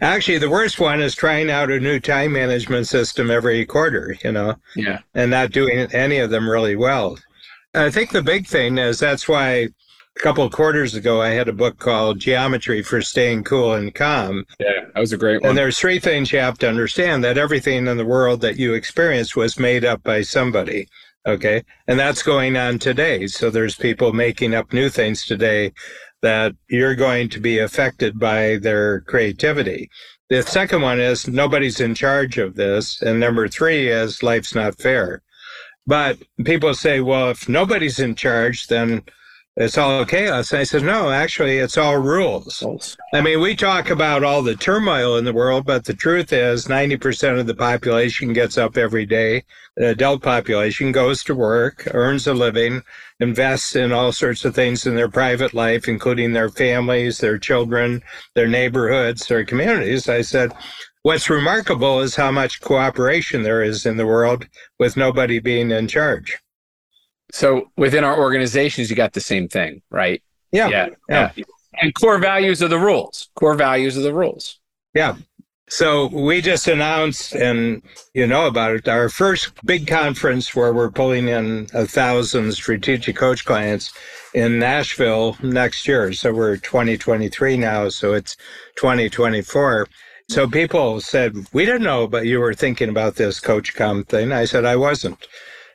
Actually, 0.00 0.38
the 0.38 0.50
worst 0.50 0.78
one 0.78 1.00
is 1.00 1.14
trying 1.14 1.50
out 1.50 1.70
a 1.70 1.80
new 1.80 2.00
time 2.00 2.32
management 2.32 2.86
system 2.86 3.30
every 3.30 3.64
quarter, 3.64 4.16
you 4.24 4.32
know, 4.32 4.56
yeah, 4.74 4.98
and 5.14 5.30
not 5.30 5.52
doing 5.52 5.78
any 5.92 6.18
of 6.18 6.30
them 6.30 6.48
really 6.48 6.76
well. 6.76 7.16
I 7.74 7.90
think 7.90 8.10
the 8.10 8.22
big 8.22 8.46
thing 8.46 8.78
is 8.78 8.98
that's 8.98 9.28
why 9.28 9.50
a 10.16 10.20
couple 10.20 10.44
of 10.44 10.52
quarters 10.52 10.94
ago 10.94 11.20
I 11.20 11.30
had 11.30 11.48
a 11.48 11.52
book 11.52 11.78
called 11.78 12.20
Geometry 12.20 12.82
for 12.82 13.02
Staying 13.02 13.44
Cool 13.44 13.74
and 13.74 13.94
Calm. 13.94 14.44
Yeah, 14.60 14.86
that 14.94 15.00
was 15.00 15.12
a 15.12 15.16
great 15.16 15.42
one. 15.42 15.50
And 15.50 15.58
there's 15.58 15.78
three 15.78 15.98
things 15.98 16.32
you 16.32 16.38
have 16.38 16.58
to 16.58 16.68
understand 16.68 17.24
that 17.24 17.38
everything 17.38 17.86
in 17.86 17.96
the 17.96 18.04
world 18.04 18.40
that 18.42 18.56
you 18.56 18.74
experience 18.74 19.34
was 19.34 19.58
made 19.58 19.84
up 19.84 20.02
by 20.04 20.22
somebody. 20.22 20.86
Okay. 21.26 21.64
And 21.88 21.98
that's 21.98 22.22
going 22.22 22.56
on 22.56 22.78
today. 22.78 23.26
So 23.26 23.50
there's 23.50 23.76
people 23.76 24.12
making 24.12 24.54
up 24.54 24.72
new 24.72 24.88
things 24.88 25.24
today 25.24 25.72
that 26.22 26.54
you're 26.68 26.94
going 26.94 27.28
to 27.30 27.40
be 27.40 27.58
affected 27.58 28.18
by 28.18 28.58
their 28.58 29.00
creativity. 29.02 29.90
The 30.30 30.42
second 30.42 30.82
one 30.82 31.00
is 31.00 31.26
nobody's 31.26 31.80
in 31.80 31.94
charge 31.94 32.38
of 32.38 32.54
this. 32.54 33.02
And 33.02 33.18
number 33.18 33.48
three 33.48 33.88
is 33.88 34.22
life's 34.22 34.54
not 34.54 34.78
fair. 34.78 35.22
But 35.86 36.18
people 36.44 36.74
say, 36.74 37.00
well, 37.00 37.30
if 37.30 37.48
nobody's 37.48 37.98
in 37.98 38.14
charge, 38.14 38.68
then 38.68 39.02
it's 39.56 39.78
all 39.78 40.04
chaos. 40.04 40.50
And 40.50 40.60
I 40.60 40.64
said, 40.64 40.82
no, 40.82 41.10
actually, 41.10 41.58
it's 41.58 41.78
all 41.78 41.98
rules. 41.98 42.64
I 43.12 43.20
mean, 43.20 43.40
we 43.40 43.54
talk 43.54 43.88
about 43.88 44.24
all 44.24 44.42
the 44.42 44.56
turmoil 44.56 45.16
in 45.16 45.24
the 45.24 45.32
world, 45.32 45.64
but 45.64 45.84
the 45.84 45.94
truth 45.94 46.32
is 46.32 46.66
90% 46.66 47.38
of 47.38 47.46
the 47.46 47.54
population 47.54 48.32
gets 48.32 48.58
up 48.58 48.76
every 48.76 49.06
day. 49.06 49.44
The 49.76 49.90
adult 49.90 50.22
population 50.22 50.90
goes 50.90 51.22
to 51.24 51.34
work, 51.36 51.86
earns 51.92 52.26
a 52.26 52.34
living, 52.34 52.82
invests 53.20 53.76
in 53.76 53.92
all 53.92 54.10
sorts 54.10 54.44
of 54.44 54.54
things 54.54 54.86
in 54.86 54.96
their 54.96 55.08
private 55.08 55.54
life, 55.54 55.86
including 55.86 56.32
their 56.32 56.48
families, 56.48 57.18
their 57.18 57.38
children, 57.38 58.02
their 58.34 58.48
neighborhoods, 58.48 59.26
their 59.26 59.44
communities. 59.44 60.08
I 60.08 60.22
said, 60.22 60.52
What's 61.04 61.28
remarkable 61.28 62.00
is 62.00 62.16
how 62.16 62.30
much 62.30 62.62
cooperation 62.62 63.42
there 63.42 63.62
is 63.62 63.84
in 63.84 63.98
the 63.98 64.06
world 64.06 64.48
with 64.78 64.96
nobody 64.96 65.38
being 65.38 65.70
in 65.70 65.86
charge. 65.86 66.38
So 67.30 67.70
within 67.76 68.04
our 68.04 68.18
organizations, 68.18 68.88
you 68.88 68.96
got 68.96 69.12
the 69.12 69.20
same 69.20 69.46
thing, 69.46 69.82
right? 69.90 70.22
Yeah. 70.50 70.68
Yeah. 70.68 70.88
yeah. 71.10 71.32
yeah. 71.36 71.44
And 71.82 71.94
core 71.94 72.16
values 72.16 72.62
are 72.62 72.68
the 72.68 72.78
rules. 72.78 73.28
Core 73.34 73.54
values 73.54 73.98
are 73.98 74.00
the 74.00 74.14
rules. 74.14 74.58
Yeah. 74.94 75.16
So 75.68 76.06
we 76.06 76.40
just 76.40 76.68
announced, 76.68 77.34
and 77.34 77.82
you 78.14 78.26
know 78.26 78.46
about 78.46 78.74
it, 78.74 78.88
our 78.88 79.10
first 79.10 79.52
big 79.66 79.86
conference 79.86 80.54
where 80.54 80.72
we're 80.72 80.90
pulling 80.90 81.28
in 81.28 81.66
a 81.74 81.86
thousand 81.86 82.52
strategic 82.52 83.16
coach 83.16 83.44
clients 83.44 83.92
in 84.32 84.58
Nashville 84.58 85.36
next 85.42 85.86
year. 85.86 86.14
So 86.14 86.32
we're 86.32 86.56
2023 86.56 87.58
now, 87.58 87.90
so 87.90 88.14
it's 88.14 88.36
2024. 88.76 89.86
So 90.28 90.48
people 90.48 91.00
said, 91.00 91.36
We 91.52 91.66
didn't 91.66 91.82
know, 91.82 92.06
but 92.06 92.26
you 92.26 92.40
were 92.40 92.54
thinking 92.54 92.88
about 92.88 93.16
this 93.16 93.40
Coach 93.40 93.74
Com 93.74 94.04
thing. 94.04 94.32
I 94.32 94.46
said, 94.46 94.64
I 94.64 94.76
wasn't. 94.76 95.26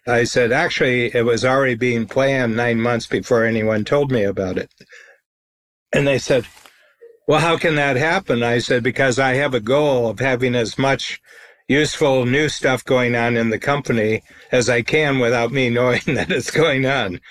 I 0.07 0.23
said, 0.23 0.51
Actually, 0.51 1.15
it 1.15 1.23
was 1.23 1.45
already 1.45 1.75
being 1.75 2.07
planned 2.07 2.55
nine 2.55 2.81
months 2.81 3.05
before 3.05 3.45
anyone 3.45 3.85
told 3.85 4.11
me 4.11 4.23
about 4.23 4.57
it. 4.57 4.71
And 5.93 6.07
they 6.07 6.17
said, 6.17 6.45
Well, 7.27 7.39
how 7.39 7.57
can 7.57 7.75
that 7.75 7.95
happen? 7.95 8.41
I 8.41 8.57
said, 8.59 8.83
Because 8.83 9.19
I 9.19 9.35
have 9.35 9.53
a 9.53 9.59
goal 9.59 10.07
of 10.09 10.19
having 10.19 10.55
as 10.55 10.77
much 10.77 11.21
useful 11.67 12.25
new 12.25 12.49
stuff 12.49 12.83
going 12.83 13.15
on 13.15 13.37
in 13.37 13.51
the 13.51 13.59
company 13.59 14.23
as 14.51 14.69
I 14.69 14.81
can 14.81 15.19
without 15.19 15.51
me 15.51 15.69
knowing 15.69 16.01
that 16.07 16.31
it's 16.31 16.51
going 16.51 16.85
on 16.85 17.21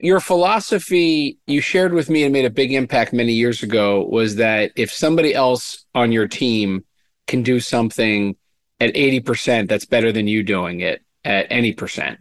your 0.00 0.20
philosophy 0.20 1.38
you 1.46 1.60
shared 1.60 1.92
with 1.92 2.08
me 2.08 2.24
and 2.24 2.32
made 2.32 2.44
a 2.44 2.50
big 2.50 2.72
impact 2.72 3.12
many 3.12 3.32
years 3.32 3.62
ago 3.62 4.04
was 4.04 4.36
that 4.36 4.72
if 4.76 4.92
somebody 4.92 5.34
else 5.34 5.84
on 5.94 6.12
your 6.12 6.26
team 6.26 6.84
can 7.26 7.42
do 7.42 7.60
something 7.60 8.36
at 8.80 8.94
80%, 8.94 9.68
that's 9.68 9.84
better 9.84 10.10
than 10.10 10.26
you 10.26 10.42
doing 10.42 10.80
it 10.80 11.02
at 11.24 11.46
any 11.50 11.72
percent. 11.72 12.18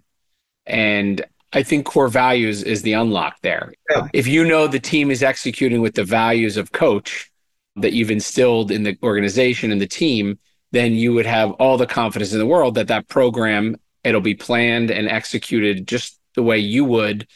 And 0.66 1.26
I 1.54 1.64
think 1.64 1.86
core 1.86 2.08
values 2.08 2.64
is 2.64 2.82
the 2.82 2.94
unlock 2.94 3.42
there. 3.42 3.74
Yeah. 3.90 4.08
If 4.14 4.28
you 4.28 4.46
know 4.46 4.68
the 4.68 4.80
team 4.80 5.10
is 5.10 5.24
executing 5.24 5.82
with 5.82 5.96
the 5.96 6.04
values 6.04 6.58
of 6.58 6.72
coach 6.72 7.32
that 7.78 7.94
you've 7.94 8.12
instilled 8.12 8.72
in 8.72 8.84
the 8.84 8.98
organization 9.02 9.72
and 9.72 9.82
the 9.82 9.88
team, 9.88 10.40
then 10.72 10.94
you 10.94 11.14
would 11.14 11.26
have 11.26 11.52
all 11.52 11.78
the 11.78 11.88
confidence 11.88 12.32
in 12.32 12.40
the 12.40 12.46
world 12.46 12.76
that 12.76 12.88
that 12.88 13.08
program 13.08 13.76
it'll 14.04 14.22
be 14.22 14.36
planned 14.36 14.90
and 14.90 15.08
executed 15.08 15.88
just 15.88 16.20
the 16.36 16.44
way 16.44 16.58
you 16.58 16.86
would 16.86 17.28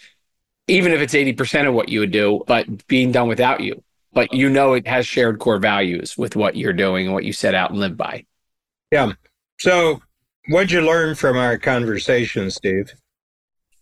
even 0.68 0.92
if 0.92 1.02
it's 1.02 1.14
80% 1.14 1.68
of 1.68 1.74
what 1.74 1.90
you 1.90 2.00
would 2.00 2.12
do, 2.12 2.44
but 2.48 2.88
being 2.88 3.12
done 3.12 3.28
without 3.28 3.62
you. 3.62 3.84
But 4.14 4.34
you 4.34 4.50
know 4.50 4.74
it 4.74 4.88
has 4.88 5.06
shared 5.06 5.40
core 5.40 5.60
values 5.60 6.18
with 6.18 6.36
what 6.36 6.56
you're 6.56 6.74
doing 6.74 7.06
and 7.06 7.14
what 7.14 7.26
you 7.26 7.34
set 7.34 7.54
out 7.54 7.72
and 7.72 7.80
live 7.80 7.98
by. 7.98 8.26
Yeah. 8.92 9.14
So, 9.60 10.02
what'd 10.48 10.72
you 10.72 10.82
learn 10.82 11.16
from 11.16 11.38
our 11.38 11.58
conversation, 11.58 12.50
Steve? 12.50 12.94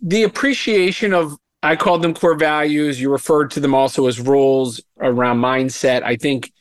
The 0.01 0.23
appreciation 0.23 1.13
of, 1.13 1.37
I 1.61 1.75
called 1.75 2.01
them 2.01 2.13
core 2.13 2.35
values. 2.35 2.99
You 2.99 3.11
referred 3.11 3.51
to 3.51 3.59
them 3.59 3.75
also 3.75 4.07
as 4.07 4.19
rules 4.19 4.81
around 4.99 5.39
mindset. 5.39 6.03
I 6.03 6.15
think, 6.15 6.51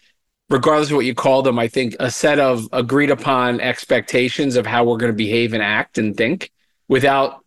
regardless 0.50 0.90
of 0.90 0.96
what 0.96 1.06
you 1.06 1.14
call 1.14 1.42
them, 1.42 1.58
I 1.58 1.66
think 1.66 1.96
a 1.98 2.10
set 2.10 2.38
of 2.38 2.68
agreed 2.72 3.10
upon 3.10 3.60
expectations 3.60 4.54
of 4.54 4.66
how 4.66 4.84
we're 4.84 4.98
going 4.98 5.12
to 5.12 5.16
behave 5.16 5.54
and 5.54 5.62
act 5.62 5.98
and 5.98 6.16
think 6.16 6.52
without 6.88 7.41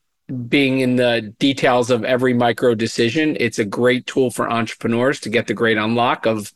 being 0.47 0.79
in 0.79 0.95
the 0.95 1.33
details 1.39 1.91
of 1.91 2.03
every 2.03 2.33
micro 2.33 2.73
decision. 2.73 3.37
It's 3.39 3.59
a 3.59 3.65
great 3.65 4.07
tool 4.07 4.31
for 4.31 4.49
entrepreneurs 4.49 5.19
to 5.21 5.29
get 5.29 5.47
the 5.47 5.53
great 5.53 5.77
unlock 5.77 6.25
of 6.25 6.51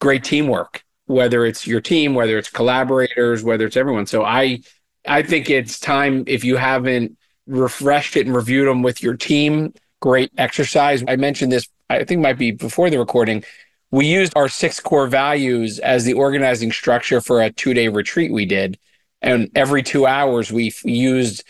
great 0.00 0.24
teamwork, 0.24 0.84
whether 1.06 1.46
it's 1.46 1.66
your 1.66 1.80
team, 1.80 2.14
whether 2.14 2.36
it's 2.38 2.50
collaborators, 2.50 3.44
whether 3.44 3.66
it's 3.66 3.76
everyone. 3.76 4.06
So 4.06 4.24
I 4.24 4.60
I 5.06 5.22
think 5.22 5.50
it's 5.50 5.78
time 5.78 6.24
if 6.26 6.44
you 6.44 6.56
haven't 6.56 7.16
refreshed 7.46 8.16
it 8.16 8.26
and 8.26 8.34
reviewed 8.34 8.66
them 8.68 8.82
with 8.82 9.02
your 9.02 9.16
team, 9.16 9.74
great 10.00 10.32
exercise. 10.38 11.04
I 11.06 11.16
mentioned 11.16 11.52
this 11.52 11.68
I 11.90 12.04
think 12.04 12.20
might 12.20 12.38
be 12.38 12.50
before 12.50 12.90
the 12.90 12.98
recording. 12.98 13.44
We 13.90 14.06
used 14.06 14.32
our 14.34 14.48
six 14.48 14.80
core 14.80 15.06
values 15.06 15.78
as 15.78 16.04
the 16.04 16.14
organizing 16.14 16.72
structure 16.72 17.20
for 17.20 17.40
a 17.40 17.50
2-day 17.50 17.88
retreat 17.88 18.32
we 18.32 18.46
did. 18.46 18.78
And 19.22 19.50
every 19.54 19.82
2 19.82 20.04
hours 20.04 20.50
we 20.50 20.72
used 20.82 21.44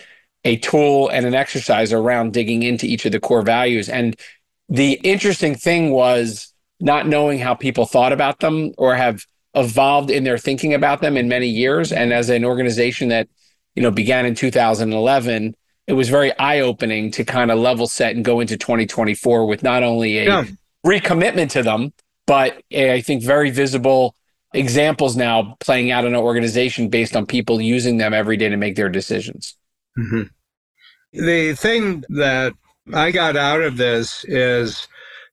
a 0.44 0.56
tool 0.58 1.08
and 1.08 1.26
an 1.26 1.34
exercise 1.34 1.92
around 1.92 2.32
digging 2.32 2.62
into 2.62 2.86
each 2.86 3.06
of 3.06 3.12
the 3.12 3.20
core 3.20 3.42
values. 3.42 3.88
And 3.88 4.16
the 4.68 4.92
interesting 5.02 5.54
thing 5.54 5.90
was 5.90 6.52
not 6.80 7.06
knowing 7.06 7.38
how 7.38 7.54
people 7.54 7.86
thought 7.86 8.12
about 8.12 8.40
them 8.40 8.72
or 8.76 8.94
have 8.94 9.24
evolved 9.54 10.10
in 10.10 10.24
their 10.24 10.38
thinking 10.38 10.74
about 10.74 11.00
them 11.00 11.16
in 11.16 11.28
many 11.28 11.48
years. 11.48 11.92
And 11.92 12.12
as 12.12 12.28
an 12.28 12.44
organization 12.44 13.08
that 13.08 13.28
you 13.74 13.82
know, 13.82 13.90
began 13.90 14.26
in 14.26 14.34
2011, 14.34 15.54
it 15.86 15.92
was 15.92 16.08
very 16.08 16.36
eye 16.38 16.60
opening 16.60 17.10
to 17.12 17.24
kind 17.24 17.50
of 17.50 17.58
level 17.58 17.86
set 17.86 18.14
and 18.14 18.24
go 18.24 18.40
into 18.40 18.56
2024 18.56 19.46
with 19.46 19.62
not 19.62 19.82
only 19.82 20.18
a 20.18 20.24
yeah. 20.24 20.44
recommitment 20.86 21.50
to 21.50 21.62
them, 21.62 21.92
but 22.26 22.62
a, 22.70 22.94
I 22.94 23.00
think 23.00 23.22
very 23.22 23.50
visible 23.50 24.14
examples 24.54 25.16
now 25.16 25.56
playing 25.60 25.90
out 25.90 26.04
in 26.04 26.14
an 26.14 26.20
organization 26.20 26.88
based 26.88 27.16
on 27.16 27.26
people 27.26 27.60
using 27.60 27.96
them 27.96 28.14
every 28.14 28.36
day 28.36 28.48
to 28.48 28.56
make 28.56 28.76
their 28.76 28.88
decisions. 28.88 29.56
Mm-hmm. 29.98 30.22
The 31.12 31.54
thing 31.54 32.04
that 32.10 32.54
I 32.92 33.10
got 33.10 33.36
out 33.36 33.62
of 33.62 33.76
this 33.76 34.24
is 34.24 34.88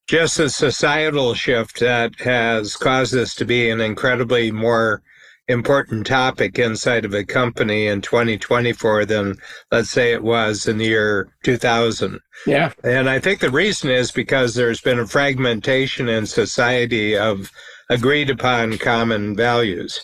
just 0.08 0.40
a 0.40 0.50
societal 0.50 1.34
shift 1.34 1.80
that 1.80 2.20
has 2.20 2.76
caused 2.76 3.14
this 3.14 3.34
to 3.36 3.46
be 3.46 3.70
an 3.70 3.82
incredibly 3.82 4.52
more 4.52 5.02
important 5.48 6.08
topic 6.08 6.58
inside 6.60 7.04
of 7.04 7.14
a 7.14 7.26
company 7.26 7.88
in 7.88 8.02
2024 8.02 9.06
than 9.06 9.36
let's 9.72 9.90
say 9.90 10.14
it 10.14 10.24
was 10.24 10.68
in 10.68 10.78
the 10.78 10.86
year 10.86 11.30
2000. 11.44 12.20
Yeah. 12.46 12.72
And 12.84 13.10
I 13.10 13.20
think 13.20 13.40
the 13.40 13.52
reason 13.52 13.90
is 13.90 14.12
because 14.12 14.54
there's 14.54 14.82
been 14.82 15.00
a 15.00 15.08
fragmentation 15.08 16.08
in 16.10 16.26
society 16.26 17.18
of 17.18 17.52
agreed 17.90 18.30
upon 18.30 18.78
common 18.78 19.36
values. 19.36 20.04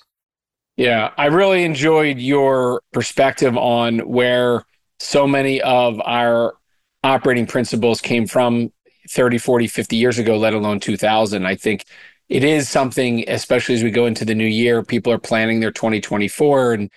Yeah, 0.78 1.12
I 1.18 1.26
really 1.26 1.64
enjoyed 1.64 2.20
your 2.20 2.82
perspective 2.94 3.58
on 3.58 4.00
where 4.00 4.64
so 5.00 5.26
many 5.28 5.62
of 5.62 6.00
our 6.06 6.56
operating 7.04 7.48
principles 7.48 8.00
came 8.00 8.28
from 8.28 8.72
30, 9.10 9.40
40, 9.40 9.68
50 9.68 9.96
years 9.96 10.20
ago, 10.20 10.38
let 10.38 10.54
alone 10.54 10.80
2000. 10.80 11.46
I 11.48 11.56
think 11.56 11.86
it 12.30 12.44
is 12.44 12.70
something, 12.70 13.26
especially 13.28 13.74
as 13.76 13.84
we 13.84 13.90
go 13.92 14.06
into 14.06 14.24
the 14.26 14.36
new 14.36 14.46
year, 14.46 14.84
people 14.84 15.12
are 15.12 15.18
planning 15.18 15.60
their 15.62 15.72
2024 15.72 16.74
and 16.74 16.92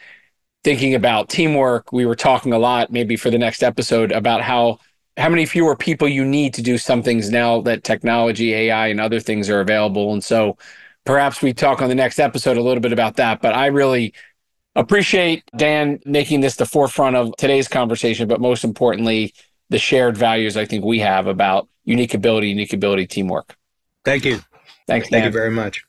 thinking 0.64 0.94
about 0.94 1.30
teamwork. 1.30 1.92
We 1.92 2.06
were 2.06 2.16
talking 2.16 2.52
a 2.52 2.58
lot, 2.58 2.92
maybe 2.92 3.16
for 3.16 3.30
the 3.30 3.38
next 3.38 3.62
episode, 3.62 4.12
about 4.12 4.42
how 4.42 4.78
how 5.16 5.28
many 5.28 5.46
fewer 5.46 5.76
people 5.76 6.08
you 6.08 6.24
need 6.24 6.54
to 6.54 6.62
do 6.62 6.78
some 6.78 7.02
things 7.02 7.30
now 7.30 7.60
that 7.62 7.84
technology, 7.84 8.54
AI, 8.54 8.88
and 8.88 9.00
other 9.00 9.20
things 9.20 9.50
are 9.50 9.60
available. 9.60 10.12
And 10.12 10.24
so 10.24 10.56
perhaps 11.04 11.42
we 11.42 11.52
talk 11.52 11.82
on 11.82 11.88
the 11.88 11.94
next 11.94 12.18
episode 12.18 12.56
a 12.56 12.62
little 12.62 12.80
bit 12.80 12.92
about 12.92 13.16
that. 13.16 13.40
But 13.40 13.54
I 13.54 13.66
really 13.66 14.14
appreciate 14.74 15.44
Dan 15.56 16.00
making 16.04 16.40
this 16.40 16.56
the 16.56 16.66
forefront 16.66 17.16
of 17.16 17.34
today's 17.36 17.68
conversation, 17.68 18.28
but 18.28 18.40
most 18.40 18.64
importantly, 18.64 19.34
the 19.68 19.78
shared 19.78 20.16
values 20.16 20.56
I 20.56 20.64
think 20.64 20.84
we 20.84 21.00
have 21.00 21.26
about 21.26 21.68
unique 21.84 22.14
ability, 22.14 22.48
unique 22.48 22.72
ability 22.72 23.06
teamwork. 23.06 23.56
Thank 24.04 24.24
you. 24.24 24.40
Thanks. 24.86 25.08
Thank 25.08 25.10
Dan. 25.10 25.24
you 25.24 25.30
very 25.30 25.50
much. 25.50 25.84